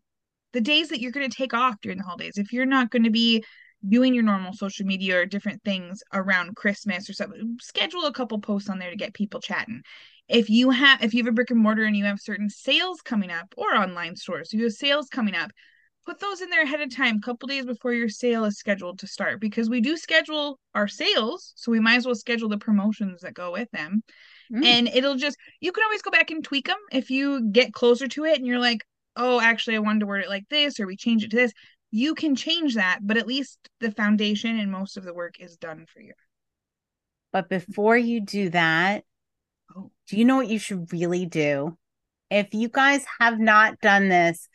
the 0.57 0.63
days 0.63 0.89
that 0.89 1.03
you're 1.03 1.13
going 1.13 1.29
to 1.29 1.37
take 1.37 1.53
off 1.53 1.83
during 1.83 1.99
the 1.99 2.05
holidays. 2.05 2.39
If 2.39 2.51
you're 2.51 2.65
not 2.65 2.91
going 2.91 3.03
to 3.03 3.11
be 3.11 3.45
doing 3.87 4.15
your 4.15 4.23
normal 4.23 4.55
social 4.55 4.87
media 4.87 5.21
or 5.21 5.27
different 5.27 5.63
things 5.65 6.03
around 6.15 6.57
Christmas 6.57 7.11
or 7.11 7.13
something, 7.13 7.59
schedule 7.61 8.07
a 8.07 8.13
couple 8.13 8.41
posts 8.41 8.71
on 8.71 8.79
there 8.79 8.89
to 8.89 8.97
get 8.97 9.13
people 9.13 9.39
chatting. 9.39 9.83
If 10.29 10.49
you 10.49 10.71
have 10.71 11.05
if 11.05 11.13
you 11.13 11.23
have 11.23 11.31
a 11.31 11.35
brick 11.35 11.51
and 11.51 11.61
mortar 11.61 11.85
and 11.85 11.95
you 11.95 12.07
have 12.07 12.21
certain 12.21 12.49
sales 12.49 13.03
coming 13.03 13.31
up 13.31 13.53
or 13.59 13.77
online 13.77 14.17
stores, 14.17 14.51
so 14.51 14.57
you 14.57 14.65
have 14.65 14.73
sales 14.73 15.09
coming 15.11 15.35
up, 15.35 15.51
put 16.07 16.21
those 16.21 16.41
in 16.41 16.49
there 16.49 16.63
ahead 16.63 16.81
of 16.81 16.97
time, 16.97 17.17
a 17.19 17.21
couple 17.21 17.49
days 17.49 17.67
before 17.67 17.93
your 17.93 18.09
sale 18.09 18.47
is 18.47 18.57
scheduled 18.57 18.99
to 19.01 19.07
start, 19.07 19.43
because 19.43 19.69
we 19.69 19.83
do 19.83 19.99
schedule 19.99 20.59
our 20.75 20.89
sales, 20.89 21.53
so 21.55 21.71
we 21.71 21.81
might 21.81 21.97
as 21.97 22.07
well 22.07 22.15
schedule 22.15 22.49
the 22.49 22.57
promotions 22.57 23.21
that 23.21 23.35
go 23.35 23.53
with 23.53 23.71
them. 23.73 24.03
Mm. 24.51 24.65
And 24.65 24.89
it'll 24.89 25.17
just 25.17 25.37
you 25.61 25.71
can 25.71 25.85
always 25.85 26.01
go 26.01 26.11
back 26.11 26.31
and 26.31 26.43
tweak 26.43 26.67
them 26.67 26.79
if 26.93 27.11
you 27.11 27.51
get 27.53 27.75
closer 27.75 28.09
to 28.09 28.25
it 28.25 28.39
and 28.39 28.47
you're 28.47 28.59
like, 28.59 28.81
oh, 29.17 29.41
actually, 29.41 29.77
I 29.77 29.81
wanted 29.81 30.01
to 30.01 30.07
word 30.07 30.23
it 30.23 30.29
like 30.29 30.49
this, 30.49 30.79
or 30.79 30.87
we 30.87 30.97
change 30.97 31.25
it 31.25 31.31
to 31.31 31.37
this. 31.37 31.53
You 31.91 32.15
can 32.15 32.37
change 32.37 32.75
that, 32.75 33.01
but 33.03 33.17
at 33.17 33.27
least 33.27 33.59
the 33.81 33.91
foundation 33.91 34.59
and 34.59 34.71
most 34.71 34.97
of 34.97 35.05
the 35.05 35.15
work 35.15 35.37
is 35.41 35.57
done 35.57 35.87
for 35.93 36.01
you. 36.01 36.13
But 37.33 37.49
before 37.49 37.97
you 37.97 38.21
do 38.21 38.51
that, 38.51 39.05
oh. 39.77 39.91
do 40.09 40.17
you 40.17 40.25
know 40.25 40.37
what 40.37 40.49
you 40.49 40.59
should 40.59 40.93
really 40.93 41.27
do? 41.27 41.77
If 42.31 42.55
you 42.55 42.69
guys 42.69 43.05
have 43.21 43.39
not 43.39 43.81
done 43.81 44.09
this, 44.09 44.49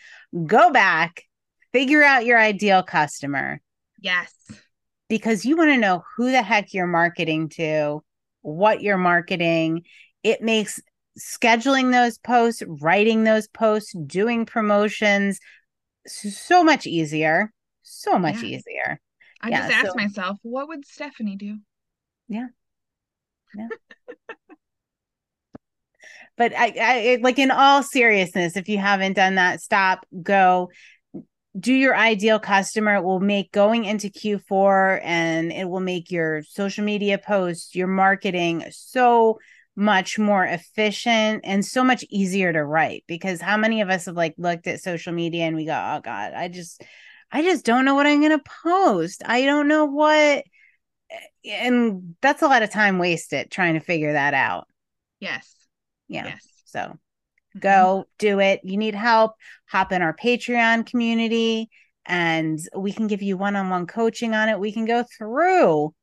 go 0.45 0.71
back 0.71 1.23
figure 1.71 2.03
out 2.03 2.25
your 2.25 2.39
ideal 2.39 2.83
customer. 2.83 3.61
Yes. 3.99 4.33
Because 5.09 5.45
you 5.45 5.57
want 5.57 5.71
to 5.71 5.77
know 5.77 6.03
who 6.15 6.31
the 6.31 6.41
heck 6.41 6.73
you're 6.73 6.87
marketing 6.87 7.49
to, 7.49 8.01
what 8.41 8.81
you're 8.81 8.97
marketing. 8.97 9.83
It 10.23 10.41
makes 10.41 10.79
scheduling 11.19 11.91
those 11.91 12.17
posts, 12.17 12.63
writing 12.65 13.23
those 13.23 13.47
posts, 13.47 13.93
doing 14.05 14.45
promotions 14.45 15.39
so 16.07 16.63
much 16.63 16.87
easier. 16.87 17.51
So 17.83 18.17
much 18.17 18.41
yeah. 18.41 18.57
easier. 18.57 18.99
I 19.41 19.49
yeah, 19.49 19.67
just 19.67 19.73
asked 19.73 19.87
so, 19.87 19.95
myself, 19.95 20.37
what 20.43 20.67
would 20.67 20.85
Stephanie 20.85 21.35
do? 21.35 21.57
Yeah. 22.27 22.47
Yeah. 23.55 23.67
but 26.37 26.53
I, 26.55 26.73
I 26.79 27.19
like 27.21 27.39
in 27.39 27.51
all 27.51 27.83
seriousness, 27.83 28.55
if 28.55 28.69
you 28.69 28.77
haven't 28.77 29.13
done 29.13 29.35
that, 29.35 29.61
stop, 29.61 30.05
go, 30.21 30.69
do 31.59 31.73
your 31.73 31.95
ideal 31.95 32.39
customer 32.39 32.95
it 32.95 33.03
will 33.03 33.19
make 33.19 33.51
going 33.51 33.85
into 33.85 34.07
q4 34.07 35.01
and 35.03 35.51
it 35.51 35.67
will 35.67 35.81
make 35.81 36.09
your 36.09 36.43
social 36.43 36.85
media 36.85 37.17
posts 37.17 37.75
your 37.75 37.87
marketing 37.87 38.63
so 38.69 39.37
much 39.75 40.19
more 40.19 40.43
efficient 40.43 41.41
and 41.45 41.65
so 41.65 41.83
much 41.83 42.03
easier 42.09 42.51
to 42.51 42.63
write 42.63 43.03
because 43.07 43.39
how 43.39 43.55
many 43.55 43.81
of 43.81 43.89
us 43.89 44.05
have 44.05 44.15
like 44.15 44.35
looked 44.37 44.67
at 44.67 44.81
social 44.81 45.13
media 45.13 45.45
and 45.45 45.55
we 45.55 45.65
go 45.65 45.71
oh 45.71 46.01
god 46.03 46.33
i 46.33 46.49
just 46.49 46.83
i 47.31 47.41
just 47.41 47.63
don't 47.63 47.85
know 47.85 47.95
what 47.95 48.05
i'm 48.05 48.19
going 48.19 48.37
to 48.37 48.43
post 48.63 49.23
i 49.25 49.45
don't 49.45 49.69
know 49.69 49.85
what 49.85 50.43
and 51.45 52.15
that's 52.21 52.41
a 52.41 52.47
lot 52.47 52.63
of 52.63 52.69
time 52.69 52.99
wasted 52.99 53.49
trying 53.49 53.75
to 53.75 53.79
figure 53.79 54.11
that 54.11 54.33
out 54.33 54.67
yes 55.21 55.55
yeah 56.09 56.25
yes. 56.25 56.45
so 56.65 56.97
go 57.59 57.69
mm-hmm. 57.69 58.01
do 58.17 58.39
it. 58.39 58.61
You 58.63 58.77
need 58.77 58.95
help, 58.95 59.33
hop 59.69 59.91
in 59.91 60.01
our 60.01 60.15
Patreon 60.15 60.85
community 60.85 61.69
and 62.05 62.59
we 62.75 62.91
can 62.91 63.07
give 63.07 63.21
you 63.21 63.37
one 63.37 63.55
on 63.55 63.69
one 63.69 63.87
coaching 63.87 64.33
on 64.33 64.49
it. 64.49 64.59
We 64.59 64.71
can 64.71 64.85
go 64.85 65.03
through 65.17 65.93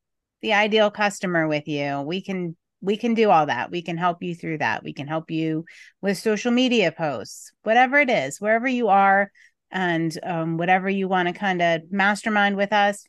the 0.42 0.52
ideal 0.52 0.90
customer 0.90 1.48
with 1.48 1.66
you. 1.66 2.00
We 2.02 2.22
can 2.22 2.56
we 2.80 2.96
can 2.96 3.14
do 3.14 3.30
all 3.30 3.46
that. 3.46 3.70
We 3.70 3.82
can 3.82 3.96
help 3.96 4.22
you 4.22 4.34
through 4.34 4.58
that. 4.58 4.84
We 4.84 4.92
can 4.92 5.06
help 5.06 5.30
you 5.30 5.64
with 6.00 6.18
social 6.18 6.52
media 6.52 6.92
posts, 6.92 7.52
whatever 7.62 7.98
it 7.98 8.10
is, 8.10 8.40
wherever 8.40 8.68
you 8.68 8.88
are, 8.88 9.30
and 9.70 10.16
um, 10.22 10.56
whatever 10.56 10.88
you 10.88 11.08
want 11.08 11.28
to 11.28 11.34
kind 11.34 11.60
of 11.60 11.82
mastermind 11.90 12.56
with 12.56 12.72
us, 12.72 13.04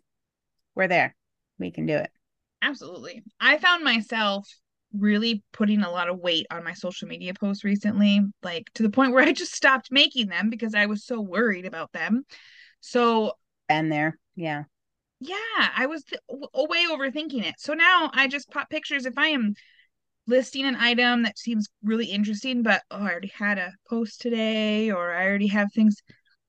we're 0.76 0.88
there. 0.88 1.16
We 1.58 1.72
can 1.72 1.86
do 1.86 1.96
it. 1.96 2.10
Absolutely. 2.62 3.24
I 3.40 3.58
found 3.58 3.84
myself 3.84 4.48
really 4.98 5.44
putting 5.54 5.82
a 5.82 5.92
lot 5.92 6.10
of 6.10 6.20
weight 6.20 6.48
on 6.50 6.64
my 6.64 6.74
social 6.74 7.08
media 7.08 7.34
posts 7.34 7.64
recently, 7.64 8.22
like 8.42 8.70
to 8.74 8.84
the 8.84 8.90
point 8.90 9.14
where 9.14 9.24
I 9.24 9.32
just 9.34 9.54
stopped 9.54 9.92
making 9.92 10.28
them 10.28 10.50
because 10.50 10.74
I 10.74 10.88
was 10.88 11.06
so 11.06 11.22
worried 11.22 11.66
about 11.66 11.92
them. 11.92 12.24
So, 12.82 13.34
and 13.68 13.92
there, 13.92 14.18
yeah. 14.36 14.64
Yeah, 15.20 15.36
I 15.76 15.86
was 15.88 16.04
th- 16.04 16.22
way 16.30 16.86
overthinking 16.90 17.46
it. 17.46 17.56
So 17.58 17.74
now 17.74 18.10
I 18.14 18.28
just 18.28 18.50
pop 18.50 18.70
pictures 18.70 19.06
if 19.06 19.18
I 19.18 19.28
am 19.28 19.54
listing 20.28 20.66
an 20.66 20.76
item 20.76 21.24
that 21.24 21.38
seems 21.38 21.68
really 21.84 22.06
interesting, 22.06 22.64
but 22.64 22.84
oh, 22.92 23.00
I 23.00 23.12
already 23.12 23.32
had 23.36 23.58
a 23.58 23.74
post 23.90 24.22
today 24.22 24.92
or 24.92 25.14
I 25.14 25.26
already 25.26 25.48
have 25.48 25.74
things. 25.74 26.02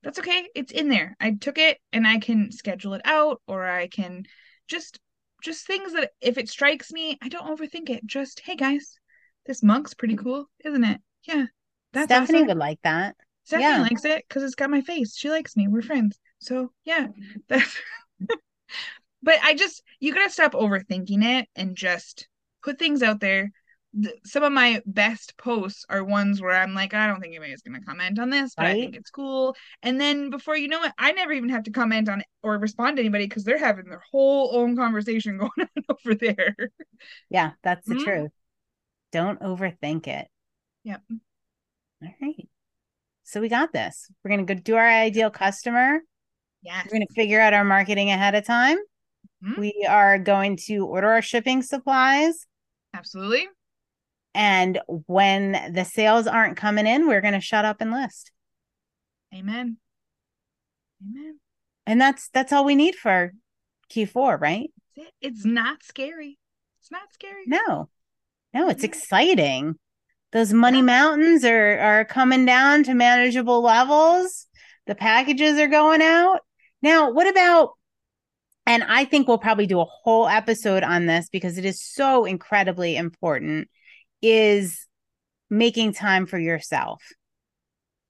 That's 0.03 0.19
okay. 0.19 0.49
It's 0.55 0.73
in 0.73 0.89
there. 0.89 1.17
I 1.19 1.33
took 1.33 1.59
it 1.59 1.79
and 1.93 2.07
I 2.07 2.19
can 2.19 2.53
schedule 2.53 2.95
it 2.95 3.03
out 3.05 3.43
or 3.47 3.69
I 3.69 3.89
can 3.89 4.25
just 4.69 5.01
just 5.43 5.67
things 5.67 5.95
that 5.95 6.11
if 6.21 6.39
it 6.39 6.49
strikes 6.49 6.93
me, 6.93 7.19
I 7.23 7.29
don't 7.29 7.47
overthink 7.47 7.91
it. 7.91 8.05
Just, 8.05 8.41
hey 8.41 8.57
guys, 8.57 8.99
this 9.47 9.63
mug's 9.63 9.95
pretty 9.95 10.17
cool, 10.17 10.47
isn't 10.65 10.85
it? 10.85 11.01
Yeah. 11.25 11.47
That's 11.93 12.07
Stephanie 12.07 12.41
awesome. 12.41 12.49
would 12.49 12.57
like 12.59 12.79
that. 12.83 13.17
Stephanie 13.45 13.69
yeah. 13.69 13.81
likes 13.83 14.05
it 14.05 14.25
because 14.29 14.43
it's 14.43 14.55
got 14.55 14.71
my 14.71 14.83
face. 14.83 15.17
She 15.17 15.31
likes 15.31 15.57
me. 15.57 15.67
We're 15.67 15.83
friends. 15.83 16.19
So 16.39 16.73
yeah. 16.85 17.09
That's 17.49 17.77
but 19.23 19.39
I 19.43 19.55
just 19.55 19.83
you 19.99 20.15
gotta 20.15 20.31
stop 20.31 20.53
overthinking 20.53 21.25
it 21.25 21.49
and 21.57 21.77
just 21.77 22.29
put 22.63 22.79
things 22.79 23.03
out 23.03 23.21
there 23.21 23.51
some 24.25 24.43
of 24.45 24.53
my 24.53 24.81
best 24.87 25.37
posts 25.37 25.85
are 25.89 26.05
ones 26.05 26.41
where 26.41 26.53
I'm 26.53 26.75
like, 26.75 26.95
I 26.95 27.07
don't 27.07 27.21
think 27.21 27.35
anybody's 27.35 27.63
to 27.63 27.81
comment 27.81 28.19
on 28.19 28.31
this, 28.31 28.55
but 28.55 28.65
right? 28.65 28.77
I 28.77 28.81
think 28.81 28.95
it's 28.95 29.11
cool. 29.11 29.57
And 29.83 30.01
then 30.01 30.31
before 30.31 30.57
you 30.57 30.69
know 30.69 30.83
it, 30.85 30.93
I 30.97 31.13
never 31.13 31.33
even 31.33 31.49
have 31.49 31.65
to 31.65 31.73
comment 31.73 32.09
on 32.09 32.21
it 32.21 32.27
or 32.43 32.57
respond 32.59 32.97
to 32.97 33.03
anybody 33.03 33.27
because 33.27 33.45
they're 33.45 33.59
having 33.59 33.87
their 33.87 34.03
whole 34.13 34.51
own 34.55 34.77
conversation 34.77 35.39
going 35.39 35.51
on 35.59 35.85
over 35.89 36.15
there. 36.15 36.55
Yeah, 37.29 37.53
that's 37.63 37.87
the 37.87 37.95
mm-hmm. 37.95 38.05
truth. 38.05 38.31
Don't 39.13 39.41
overthink 39.41 40.07
it. 40.07 40.29
Yep. 40.85 41.03
All 41.11 42.09
right. 42.23 42.49
So 43.25 43.41
we 43.41 43.49
got 43.49 43.73
this. 43.73 44.09
We're 44.23 44.37
to 44.37 44.55
go 44.55 44.61
do 44.61 44.77
our 44.77 44.89
ideal 44.89 45.31
customer. 45.31 46.01
Yeah. 46.62 46.83
We're 46.85 46.90
going 46.90 47.07
to 47.07 47.14
figure 47.14 47.40
out 47.40 47.55
our 47.55 47.64
marketing 47.64 48.11
ahead 48.11 48.35
of 48.35 48.44
time. 48.44 48.79
Mm-hmm. 49.44 49.61
We 49.61 49.87
are 49.88 50.18
going 50.18 50.59
to 50.66 50.87
order 50.87 51.09
our 51.09 51.23
shipping 51.23 51.62
supplies. 51.62 52.46
Absolutely 52.94 53.49
and 54.35 54.81
when 55.07 55.73
the 55.73 55.85
sales 55.85 56.27
aren't 56.27 56.57
coming 56.57 56.87
in, 56.87 57.07
we're 57.07 57.20
going 57.20 57.35
to 57.35 57.40
shut 57.40 57.64
up 57.64 57.81
and 57.81 57.90
list. 57.90 58.31
Amen. 59.35 59.77
Amen. 61.03 61.38
And 61.87 62.01
that's 62.01 62.29
that's 62.29 62.53
all 62.53 62.64
we 62.64 62.75
need 62.75 62.94
for 62.94 63.33
Q4, 63.92 64.40
right? 64.40 64.70
It's 65.20 65.44
not 65.44 65.83
scary. 65.83 66.38
It's 66.81 66.90
not 66.90 67.12
scary. 67.12 67.44
No. 67.46 67.88
No, 68.53 68.68
it's 68.68 68.85
exciting. 68.85 69.77
Those 70.33 70.53
money 70.53 70.79
yeah. 70.79 70.85
mountains 70.85 71.44
are 71.44 71.79
are 71.79 72.05
coming 72.05 72.44
down 72.44 72.85
to 72.85 72.94
manageable 72.94 73.62
levels. 73.62 74.46
The 74.87 74.94
packages 74.94 75.59
are 75.59 75.68
going 75.68 76.03
out. 76.03 76.40
Now, 76.83 77.11
what 77.11 77.29
about 77.29 77.71
and 78.66 78.85
I 78.85 79.05
think 79.05 79.27
we'll 79.27 79.38
probably 79.38 79.66
do 79.66 79.81
a 79.81 79.85
whole 79.85 80.29
episode 80.29 80.83
on 80.85 81.07
this 81.07 81.29
because 81.29 81.59
it 81.59 81.64
is 81.64 81.83
so 81.83 82.25
incredibly 82.25 82.97
important 82.97 83.69
is 84.23 84.87
making 85.49 85.95
time 85.95 86.27
for 86.27 86.38
yourself. 86.38 87.03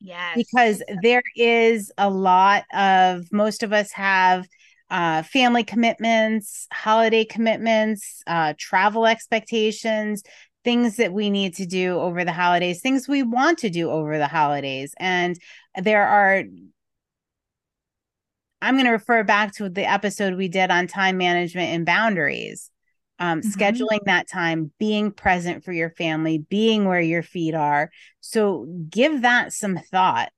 Yes. 0.00 0.36
Because 0.36 0.82
there 1.02 1.22
is 1.36 1.92
a 1.96 2.10
lot 2.10 2.64
of, 2.74 3.32
most 3.32 3.62
of 3.62 3.72
us 3.72 3.92
have 3.92 4.46
uh, 4.90 5.22
family 5.22 5.62
commitments, 5.62 6.66
holiday 6.72 7.24
commitments, 7.24 8.22
uh, 8.26 8.54
travel 8.58 9.06
expectations, 9.06 10.22
things 10.64 10.96
that 10.96 11.12
we 11.12 11.30
need 11.30 11.54
to 11.54 11.64
do 11.64 11.98
over 11.98 12.24
the 12.24 12.32
holidays, 12.32 12.80
things 12.80 13.08
we 13.08 13.22
want 13.22 13.58
to 13.58 13.70
do 13.70 13.90
over 13.90 14.18
the 14.18 14.26
holidays. 14.26 14.92
And 14.98 15.38
there 15.80 16.06
are 16.06 16.44
I'm 18.62 18.74
going 18.74 18.86
to 18.86 18.92
refer 18.92 19.24
back 19.24 19.54
to 19.54 19.68
the 19.68 19.88
episode 19.90 20.34
we 20.34 20.48
did 20.48 20.70
on 20.70 20.86
time 20.86 21.16
management 21.16 21.70
and 21.70 21.86
boundaries. 21.86 22.70
Um, 23.18 23.42
mm-hmm. 23.42 23.50
scheduling 23.50 24.00
that 24.06 24.30
time, 24.30 24.72
being 24.78 25.12
present 25.12 25.62
for 25.62 25.72
your 25.72 25.90
family, 25.90 26.38
being 26.38 26.86
where 26.86 27.02
your 27.02 27.22
feet 27.22 27.54
are. 27.54 27.90
So 28.20 28.66
give 28.88 29.22
that 29.22 29.52
some 29.52 29.76
thought. 29.76 30.30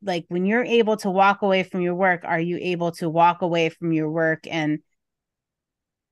Like 0.00 0.24
when 0.28 0.46
you're 0.46 0.64
able 0.64 0.96
to 0.98 1.10
walk 1.10 1.42
away 1.42 1.64
from 1.64 1.82
your 1.82 1.94
work, 1.94 2.22
are 2.24 2.40
you 2.40 2.58
able 2.60 2.92
to 2.92 3.10
walk 3.10 3.42
away 3.42 3.68
from 3.68 3.92
your 3.92 4.10
work 4.10 4.46
and 4.50 4.78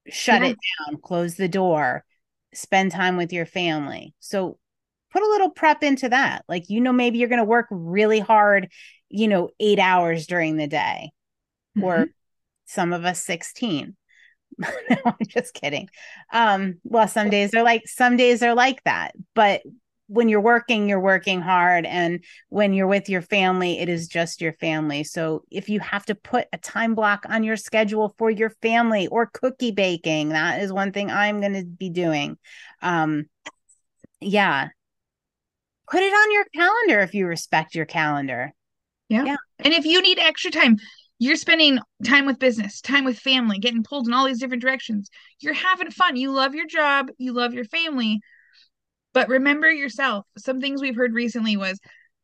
shut 0.07 0.43
yeah. 0.43 0.49
it 0.49 0.59
down, 0.87 1.01
close 1.01 1.37
the 1.37 1.49
door, 1.49 2.05
spend 2.53 2.93
time 2.93 3.17
with 3.17 3.33
your 3.33 3.47
family? 3.47 4.15
So 4.21 4.59
put 5.13 5.23
a 5.23 5.29
little 5.29 5.51
prep 5.51 5.83
into 5.83 6.09
that. 6.09 6.45
Like, 6.49 6.69
you 6.69 6.81
know, 6.81 6.93
maybe 6.93 7.19
you're 7.19 7.29
going 7.29 7.39
to 7.39 7.45
work 7.45 7.69
really 7.71 8.21
hard, 8.21 8.71
you 9.09 9.29
know, 9.29 9.51
eight 9.61 9.79
hours 9.79 10.27
during 10.27 10.57
the 10.57 10.67
day, 10.67 11.13
mm-hmm. 11.77 11.85
or 11.85 12.07
some 12.67 12.93
of 12.93 13.05
us 13.05 13.23
16. 13.25 13.97
no, 14.59 14.97
I'm 15.05 15.15
just 15.29 15.55
kidding. 15.55 15.89
Um, 16.33 16.79
well, 16.85 17.09
some 17.09 17.31
days 17.31 17.55
are 17.55 17.63
like 17.63 17.83
some 17.87 18.17
days 18.17 18.43
are 18.43 18.55
like 18.55 18.83
that, 18.85 19.13
but 19.35 19.63
when 20.13 20.29
you're 20.29 20.43
working, 20.43 20.91
you're 20.91 21.01
working 21.01 21.41
hard. 21.41 21.87
And 21.87 22.23
when 22.51 22.75
you're 22.75 22.87
with 22.87 23.09
your 23.09 23.23
family, 23.23 23.79
it 23.79 23.89
is 23.89 24.09
just 24.09 24.43
your 24.43 24.53
family. 24.55 25.05
So 25.05 25.43
if 25.51 25.71
you 25.71 25.81
have 25.81 26.05
to 26.07 26.15
put 26.15 26.49
a 26.53 26.59
time 26.59 26.95
block 26.95 27.25
on 27.31 27.43
your 27.43 27.57
schedule 27.57 28.15
for 28.19 28.31
your 28.31 28.51
family 28.61 29.07
or 29.07 29.31
cookie 29.33 29.71
baking, 29.71 30.31
that 30.31 30.61
is 30.61 30.71
one 30.71 30.93
thing 30.93 31.11
I'm 31.11 31.41
going 31.41 31.55
to 31.55 31.65
be 31.65 31.89
doing. 31.89 32.37
Um, 32.83 33.25
yeah, 34.21 34.69
put 35.91 36.03
it 36.03 36.13
on 36.13 36.33
your 36.33 36.45
calendar 36.55 37.01
if 37.01 37.15
you 37.15 37.27
respect 37.27 37.75
your 37.75 37.87
calendar. 37.87 38.53
Yeah. 39.09 39.25
yeah. 39.25 39.37
And 39.61 39.73
if 39.73 39.87
you 39.87 40.03
need 40.03 40.19
extra 40.19 40.51
time, 40.51 40.77
you're 41.23 41.37
spending 41.37 41.79
time 42.05 42.27
with 42.27 42.41
business, 42.41 42.81
time 42.81 43.05
with 43.05 43.17
family, 43.17 43.61
getting 43.61 43.85
pulled 43.85 44.09
in 44.09 44.13
all 44.13 44.27
these 44.27 44.41
different 44.41 44.61
directions. 44.61 45.09
You're 45.39 45.55
having 45.55 45.93
fun. 45.93 46.17
You 46.17 46.33
love 46.33 46.57
your 46.57 46.67
job, 46.67 47.11
you 47.17 47.33
love 47.33 47.55
your 47.55 47.65
family. 47.65 48.21
But 49.15 49.29
remember 49.29 49.71
yourself. 49.71 50.27
Some 50.37 50.61
things 50.61 50.83
we've 50.83 50.97
heard 50.97 51.15
recently 51.15 51.57
was 51.57 51.79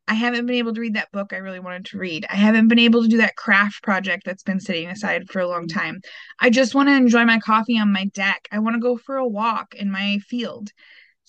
I 0.09 0.15
haven't 0.15 0.47
been 0.47 0.57
able 0.57 0.73
to 0.73 0.81
read 0.81 0.95
that 0.95 1.13
book 1.13 1.31
I 1.31 1.37
really 1.37 1.61
wanted 1.61 1.85
to 1.85 1.97
read. 1.97 2.25
I 2.29 2.35
haven't 2.35 2.67
been 2.67 2.79
able 2.79 3.03
to 3.03 3.07
do 3.07 3.17
that 3.17 3.37
craft 3.37 3.83
project 3.83 4.23
that's 4.25 4.43
been 4.43 4.59
sitting 4.59 4.89
aside 4.89 5.29
for 5.29 5.39
a 5.39 5.47
long 5.47 5.69
time. 5.69 6.01
I 6.41 6.49
just 6.49 6.75
want 6.75 6.89
to 6.89 6.95
enjoy 6.95 7.23
my 7.23 7.39
coffee 7.39 7.79
on 7.79 7.93
my 7.93 8.03
deck. 8.13 8.49
I 8.51 8.59
want 8.59 8.75
to 8.75 8.81
go 8.81 8.97
for 8.97 9.15
a 9.15 9.27
walk 9.27 9.75
in 9.75 9.91
my 9.91 10.17
field 10.27 10.71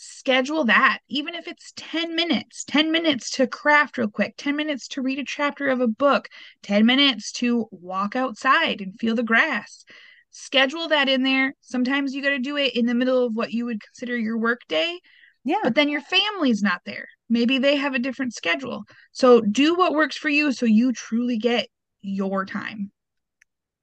schedule 0.03 0.65
that 0.65 1.01
even 1.09 1.35
if 1.35 1.47
it's 1.47 1.75
10 1.77 2.15
minutes 2.15 2.65
10 2.65 2.91
minutes 2.91 3.29
to 3.29 3.47
craft 3.47 3.99
real 3.99 4.09
quick 4.09 4.35
10 4.39 4.57
minutes 4.57 4.89
to 4.89 5.03
read 5.03 5.19
a 5.19 5.25
chapter 5.25 5.69
of 5.69 5.81
a 5.81 5.87
book 5.87 6.29
10 6.63 6.87
minutes 6.87 7.33
to 7.33 7.67
walk 7.71 8.17
outside 8.17 8.81
and 8.81 8.99
feel 8.99 9.15
the 9.15 9.23
grass. 9.23 9.85
Schedule 10.31 10.89
that 10.89 11.09
in 11.09 11.23
there. 11.23 11.55
Sometimes 11.61 12.15
you 12.15 12.23
got 12.23 12.31
to 12.31 12.39
do 12.39 12.57
it 12.57 12.75
in 12.75 12.87
the 12.87 12.95
middle 12.95 13.27
of 13.27 13.35
what 13.35 13.53
you 13.53 13.67
would 13.67 13.83
consider 13.83 14.17
your 14.17 14.39
work 14.39 14.61
day 14.69 15.01
yeah. 15.45 15.57
but 15.63 15.75
then 15.75 15.89
your 15.89 16.03
family's 16.03 16.63
not 16.63 16.81
there. 16.85 17.07
Maybe 17.29 17.59
they 17.59 17.77
have 17.77 17.95
a 17.95 17.99
different 17.99 18.35
schedule. 18.35 18.85
So 19.13 19.41
do 19.41 19.75
what 19.75 19.93
works 19.93 20.17
for 20.17 20.29
you 20.29 20.53
so 20.53 20.67
you 20.67 20.93
truly 20.93 21.39
get 21.39 21.69
your 22.03 22.45
time. 22.45 22.91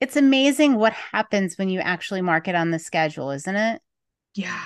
It's 0.00 0.16
amazing 0.16 0.76
what 0.76 0.92
happens 0.92 1.58
when 1.58 1.68
you 1.68 1.80
actually 1.80 2.22
mark 2.22 2.48
it 2.48 2.54
on 2.54 2.70
the 2.70 2.78
schedule 2.78 3.30
isn't 3.30 3.56
it? 3.56 3.80
Yeah 4.34 4.64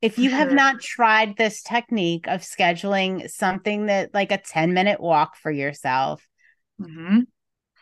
if 0.00 0.18
you 0.18 0.30
have 0.30 0.52
not 0.52 0.80
tried 0.80 1.36
this 1.36 1.62
technique 1.62 2.26
of 2.28 2.42
scheduling 2.42 3.28
something 3.30 3.86
that 3.86 4.14
like 4.14 4.32
a 4.32 4.38
10 4.38 4.72
minute 4.72 5.00
walk 5.00 5.36
for 5.36 5.50
yourself 5.50 6.26
mm-hmm. 6.80 7.20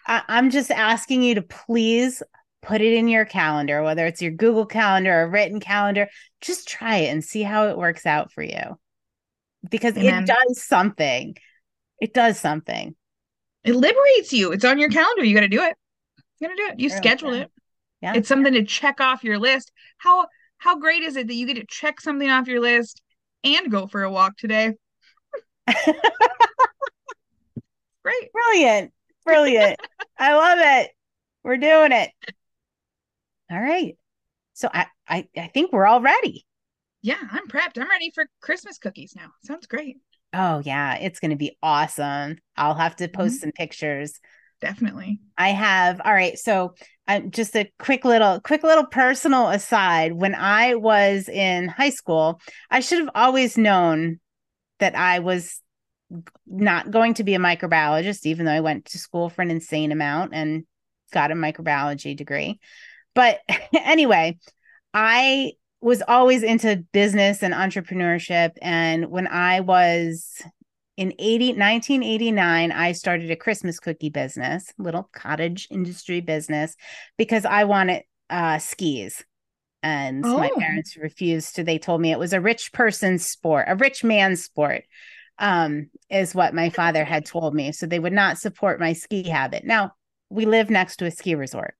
I- 0.06 0.24
i'm 0.28 0.50
just 0.50 0.70
asking 0.70 1.22
you 1.22 1.36
to 1.36 1.42
please 1.42 2.22
put 2.62 2.80
it 2.80 2.94
in 2.94 3.06
your 3.06 3.24
calendar 3.24 3.82
whether 3.82 4.06
it's 4.06 4.22
your 4.22 4.32
google 4.32 4.66
calendar 4.66 5.22
or 5.22 5.28
written 5.28 5.60
calendar 5.60 6.08
just 6.40 6.68
try 6.68 6.96
it 6.98 7.08
and 7.08 7.24
see 7.24 7.42
how 7.42 7.68
it 7.68 7.76
works 7.76 8.06
out 8.06 8.32
for 8.32 8.42
you. 8.42 8.78
Because 9.68 9.96
Amen. 9.96 10.22
it 10.22 10.26
does 10.26 10.62
something. 10.62 11.36
It 12.00 12.14
does 12.14 12.38
something. 12.38 12.94
It 13.64 13.74
liberates 13.74 14.32
you. 14.32 14.52
It's 14.52 14.64
on 14.64 14.78
your 14.78 14.90
calendar. 14.90 15.24
You 15.24 15.34
got 15.34 15.40
to 15.40 15.48
do 15.48 15.62
it. 15.62 15.74
You 16.38 16.48
got 16.48 16.54
to 16.54 16.62
do 16.62 16.68
it. 16.72 16.80
You 16.80 16.90
schedule 16.90 17.32
it. 17.32 17.50
Yeah. 18.00 18.14
It's 18.14 18.28
something 18.28 18.52
to 18.52 18.64
check 18.64 19.00
off 19.00 19.24
your 19.24 19.38
list. 19.38 19.72
How 19.98 20.26
how 20.58 20.78
great 20.78 21.02
is 21.02 21.16
it 21.16 21.26
that 21.26 21.34
you 21.34 21.46
get 21.46 21.54
to 21.54 21.66
check 21.66 22.00
something 22.00 22.28
off 22.28 22.48
your 22.48 22.60
list 22.60 23.02
and 23.44 23.70
go 23.70 23.86
for 23.86 24.02
a 24.02 24.10
walk 24.10 24.36
today? 24.36 24.74
great. 28.02 28.32
Brilliant. 28.32 28.92
Brilliant. 29.24 29.80
I 30.18 30.34
love 30.34 30.58
it. 30.60 30.90
We're 31.42 31.56
doing 31.56 31.92
it. 31.92 32.10
All 33.50 33.60
right. 33.60 33.96
So 34.54 34.68
I, 34.72 34.86
I 35.08 35.28
I 35.36 35.48
think 35.48 35.72
we're 35.72 35.86
all 35.86 36.00
ready. 36.00 36.46
Yeah, 37.02 37.18
I'm 37.30 37.46
prepped. 37.46 37.80
I'm 37.80 37.88
ready 37.88 38.10
for 38.14 38.26
Christmas 38.40 38.78
cookies 38.78 39.14
now. 39.14 39.28
Sounds 39.44 39.66
great. 39.66 39.98
Oh 40.32 40.62
yeah, 40.64 40.96
it's 40.96 41.20
gonna 41.20 41.36
be 41.36 41.56
awesome. 41.62 42.38
I'll 42.56 42.74
have 42.74 42.96
to 42.96 43.08
post 43.08 43.36
mm-hmm. 43.36 43.40
some 43.42 43.52
pictures 43.52 44.18
definitely. 44.60 45.20
I 45.36 45.50
have. 45.50 46.00
All 46.04 46.12
right. 46.12 46.38
So, 46.38 46.74
uh, 47.08 47.20
just 47.20 47.54
a 47.56 47.70
quick 47.78 48.04
little, 48.04 48.40
quick 48.40 48.62
little 48.62 48.86
personal 48.86 49.48
aside. 49.48 50.12
When 50.12 50.34
I 50.34 50.74
was 50.74 51.28
in 51.28 51.68
high 51.68 51.90
school, 51.90 52.40
I 52.70 52.80
should 52.80 52.98
have 52.98 53.10
always 53.14 53.56
known 53.56 54.18
that 54.80 54.96
I 54.96 55.20
was 55.20 55.60
not 56.46 56.90
going 56.90 57.14
to 57.14 57.24
be 57.24 57.34
a 57.34 57.38
microbiologist, 57.38 58.26
even 58.26 58.46
though 58.46 58.52
I 58.52 58.60
went 58.60 58.86
to 58.86 58.98
school 58.98 59.28
for 59.28 59.42
an 59.42 59.50
insane 59.50 59.92
amount 59.92 60.34
and 60.34 60.64
got 61.12 61.30
a 61.30 61.34
microbiology 61.34 62.16
degree. 62.16 62.60
But 63.14 63.40
anyway, 63.74 64.38
I 64.94 65.52
was 65.80 66.02
always 66.06 66.42
into 66.42 66.84
business 66.92 67.42
and 67.42 67.54
entrepreneurship. 67.54 68.52
And 68.62 69.06
when 69.06 69.26
I 69.26 69.60
was 69.60 70.42
in 70.96 71.12
80, 71.18 71.48
1989, 71.48 72.72
I 72.72 72.92
started 72.92 73.30
a 73.30 73.36
Christmas 73.36 73.78
cookie 73.78 74.08
business, 74.08 74.72
little 74.78 75.08
cottage 75.12 75.68
industry 75.70 76.20
business, 76.20 76.74
because 77.18 77.44
I 77.44 77.64
wanted 77.64 78.02
uh, 78.30 78.58
skis. 78.58 79.22
And 79.82 80.24
oh. 80.24 80.38
my 80.38 80.50
parents 80.58 80.96
refused 80.96 81.56
to. 81.56 81.64
They 81.64 81.78
told 81.78 82.00
me 82.00 82.12
it 82.12 82.18
was 82.18 82.32
a 82.32 82.40
rich 82.40 82.72
person's 82.72 83.26
sport, 83.26 83.66
a 83.68 83.76
rich 83.76 84.02
man's 84.02 84.42
sport, 84.42 84.84
um, 85.38 85.90
is 86.08 86.34
what 86.34 86.54
my 86.54 86.70
father 86.70 87.04
had 87.04 87.26
told 87.26 87.54
me. 87.54 87.72
So 87.72 87.86
they 87.86 87.98
would 87.98 88.14
not 88.14 88.38
support 88.38 88.80
my 88.80 88.94
ski 88.94 89.22
habit. 89.28 89.64
Now, 89.64 89.92
we 90.30 90.46
live 90.46 90.70
next 90.70 90.96
to 90.96 91.06
a 91.06 91.10
ski 91.10 91.34
resort. 91.34 91.74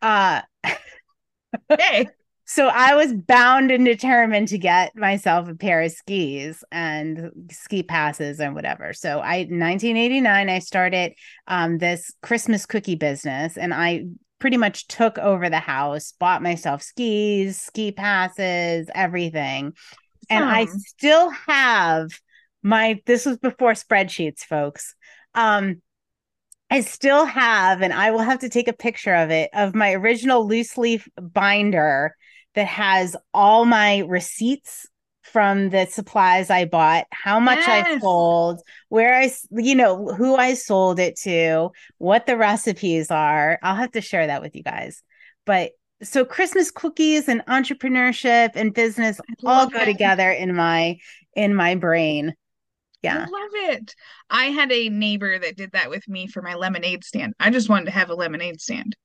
Uh, 0.00 0.40
hey. 1.68 2.08
So 2.50 2.68
I 2.68 2.94
was 2.94 3.12
bound 3.12 3.70
and 3.70 3.84
determined 3.84 4.48
to 4.48 4.58
get 4.58 4.96
myself 4.96 5.50
a 5.50 5.54
pair 5.54 5.82
of 5.82 5.92
skis 5.92 6.64
and 6.72 7.30
ski 7.50 7.82
passes 7.82 8.40
and 8.40 8.54
whatever. 8.54 8.94
So 8.94 9.20
I 9.20 9.40
1989 9.40 10.48
I 10.48 10.58
started 10.60 11.12
um, 11.46 11.76
this 11.76 12.10
Christmas 12.22 12.64
cookie 12.64 12.94
business 12.94 13.58
and 13.58 13.74
I 13.74 14.06
pretty 14.38 14.56
much 14.56 14.86
took 14.88 15.18
over 15.18 15.50
the 15.50 15.58
house, 15.58 16.14
bought 16.18 16.42
myself 16.42 16.80
skis, 16.80 17.60
ski 17.60 17.92
passes, 17.92 18.88
everything. 18.94 19.74
And 20.30 20.42
I 20.42 20.64
still 20.64 21.28
have 21.28 22.08
my 22.62 23.02
this 23.04 23.26
was 23.26 23.36
before 23.36 23.72
spreadsheets, 23.72 24.40
folks. 24.40 24.94
Um 25.34 25.82
I 26.70 26.80
still 26.80 27.24
have, 27.26 27.82
and 27.82 27.92
I 27.94 28.10
will 28.10 28.18
have 28.20 28.40
to 28.40 28.48
take 28.48 28.68
a 28.68 28.74
picture 28.74 29.14
of 29.14 29.30
it, 29.30 29.48
of 29.54 29.74
my 29.74 29.92
original 29.92 30.46
loose 30.46 30.76
leaf 30.76 31.08
binder 31.20 32.14
that 32.58 32.66
has 32.66 33.14
all 33.32 33.64
my 33.64 33.98
receipts 33.98 34.84
from 35.22 35.70
the 35.70 35.86
supplies 35.86 36.50
I 36.50 36.64
bought, 36.64 37.06
how 37.12 37.38
much 37.38 37.58
yes. 37.58 37.86
I 37.86 37.98
sold, 38.00 38.60
where 38.88 39.14
I, 39.14 39.30
you 39.52 39.76
know, 39.76 40.08
who 40.08 40.34
I 40.34 40.54
sold 40.54 40.98
it 40.98 41.16
to, 41.20 41.70
what 41.98 42.26
the 42.26 42.36
recipes 42.36 43.12
are. 43.12 43.60
I'll 43.62 43.76
have 43.76 43.92
to 43.92 44.00
share 44.00 44.26
that 44.26 44.42
with 44.42 44.56
you 44.56 44.64
guys. 44.64 45.04
But 45.46 45.70
so 46.02 46.24
Christmas 46.24 46.72
cookies 46.72 47.28
and 47.28 47.46
entrepreneurship 47.46 48.50
and 48.56 48.74
business 48.74 49.20
all 49.44 49.68
go 49.68 49.82
it. 49.82 49.84
together 49.84 50.28
in 50.28 50.56
my 50.56 50.98
in 51.36 51.54
my 51.54 51.76
brain. 51.76 52.34
Yeah. 53.02 53.18
I 53.18 53.20
love 53.20 53.76
it. 53.76 53.94
I 54.28 54.46
had 54.46 54.72
a 54.72 54.88
neighbor 54.88 55.38
that 55.38 55.56
did 55.56 55.70
that 55.72 55.90
with 55.90 56.08
me 56.08 56.26
for 56.26 56.42
my 56.42 56.54
lemonade 56.54 57.04
stand. 57.04 57.34
I 57.38 57.50
just 57.50 57.68
wanted 57.68 57.84
to 57.84 57.92
have 57.92 58.10
a 58.10 58.16
lemonade 58.16 58.60
stand 58.60 58.96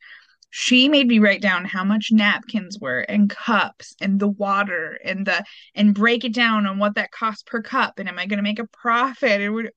she 0.55 0.87
made 0.87 1.07
me 1.07 1.17
write 1.17 1.41
down 1.41 1.65
how 1.65 1.83
much 1.83 2.09
napkins 2.11 2.77
were 2.79 2.99
and 2.99 3.27
cups 3.27 3.95
and 3.99 4.19
the 4.19 4.27
water 4.27 4.99
and 5.03 5.25
the 5.25 5.43
and 5.73 5.95
break 5.95 6.23
it 6.23 6.31
down 6.31 6.67
on 6.67 6.77
what 6.77 6.93
that 6.93 7.09
cost 7.09 7.47
per 7.47 7.59
cup 7.59 7.97
and 7.97 8.07
am 8.07 8.19
I 8.19 8.27
going 8.27 8.37
to 8.37 8.43
make 8.43 8.59
a 8.59 8.67
profit? 8.67 9.41
It 9.41 9.49
would 9.49 9.71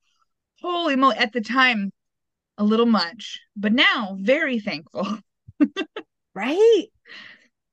holy 0.61 0.95
moly 0.95 1.17
at 1.17 1.33
the 1.33 1.41
time 1.41 1.91
a 2.59 2.63
little 2.63 2.85
much, 2.85 3.39
but 3.55 3.73
now 3.73 4.17
very 4.21 4.59
thankful. 4.59 5.17
right? 6.35 6.85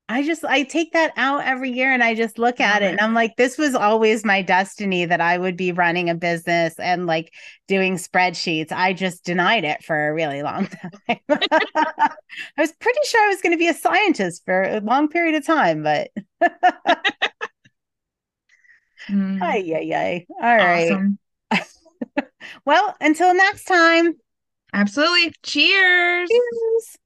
I 0.07 0.23
just 0.23 0.45
I 0.45 0.65
take 0.65 0.93
that 0.93 1.15
out 1.17 1.45
every 1.45 1.71
year 1.71 1.91
and 1.91 2.05
I 2.05 2.15
just 2.15 2.39
look 2.39 2.61
at 2.61 2.83
it 2.83 2.91
and 2.91 3.01
I'm 3.01 3.15
like, 3.15 3.37
this 3.37 3.57
was 3.57 3.75
always 3.75 4.23
my 4.23 4.43
destiny 4.43 5.07
that 5.07 5.23
I 5.23 5.39
would 5.39 5.57
be 5.57 5.73
running 5.73 6.11
a 6.11 6.15
business 6.15 6.79
and 6.79 7.07
like 7.07 7.33
doing 7.69 7.97
spreadsheets. 7.97 8.71
I 8.71 8.93
just 8.93 9.25
denied 9.25 9.65
it 9.65 9.83
for 9.83 10.09
a 10.09 10.13
really 10.13 10.43
long 10.43 10.67
time. 11.09 11.21
I 11.31 12.11
was 12.59 12.73
pretty 12.73 13.01
sure 13.07 13.25
I 13.25 13.29
was 13.29 13.41
going 13.41 13.53
to 13.53 13.59
be 13.59 13.69
a 13.69 13.75
scientist 13.75 14.45
for 14.45 14.63
a 14.63 14.81
long 14.81 15.09
period 15.09 15.37
of 15.37 15.47
time, 15.47 15.83
but 15.83 16.11
mm. 19.09 19.41
Ay, 19.41 19.73
ay, 19.75 19.95
ay. 19.95 20.27
All 20.43 20.57
right. 20.57 20.93
Awesome. 20.93 21.19
well, 22.67 22.95
until 23.01 23.35
next 23.35 23.65
time. 23.65 24.17
Absolutely. 24.75 25.33
Cheers. 25.43 26.29
Cheers. 26.29 26.99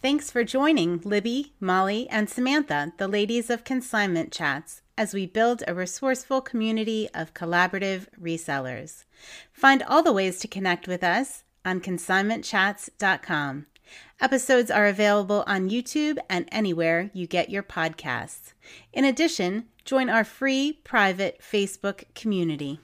Thanks 0.00 0.30
for 0.30 0.44
joining 0.44 1.00
Libby, 1.00 1.54
Molly, 1.58 2.08
and 2.08 2.30
Samantha, 2.30 2.92
the 2.98 3.08
ladies 3.08 3.50
of 3.50 3.64
Consignment 3.64 4.30
Chats, 4.30 4.82
as 4.96 5.12
we 5.12 5.26
build 5.26 5.64
a 5.66 5.74
resourceful 5.74 6.40
community 6.40 7.08
of 7.12 7.34
collaborative 7.34 8.06
resellers. 8.16 9.02
Find 9.52 9.82
all 9.82 10.04
the 10.04 10.12
ways 10.12 10.38
to 10.38 10.46
connect 10.46 10.86
with 10.86 11.02
us 11.02 11.42
on 11.64 11.80
consignmentchats.com. 11.80 13.66
Episodes 14.20 14.70
are 14.70 14.86
available 14.86 15.42
on 15.48 15.68
YouTube 15.68 16.18
and 16.30 16.48
anywhere 16.52 17.10
you 17.12 17.26
get 17.26 17.50
your 17.50 17.64
podcasts. 17.64 18.52
In 18.92 19.04
addition, 19.04 19.64
join 19.84 20.08
our 20.08 20.22
free 20.22 20.78
private 20.84 21.40
Facebook 21.40 22.04
community. 22.14 22.78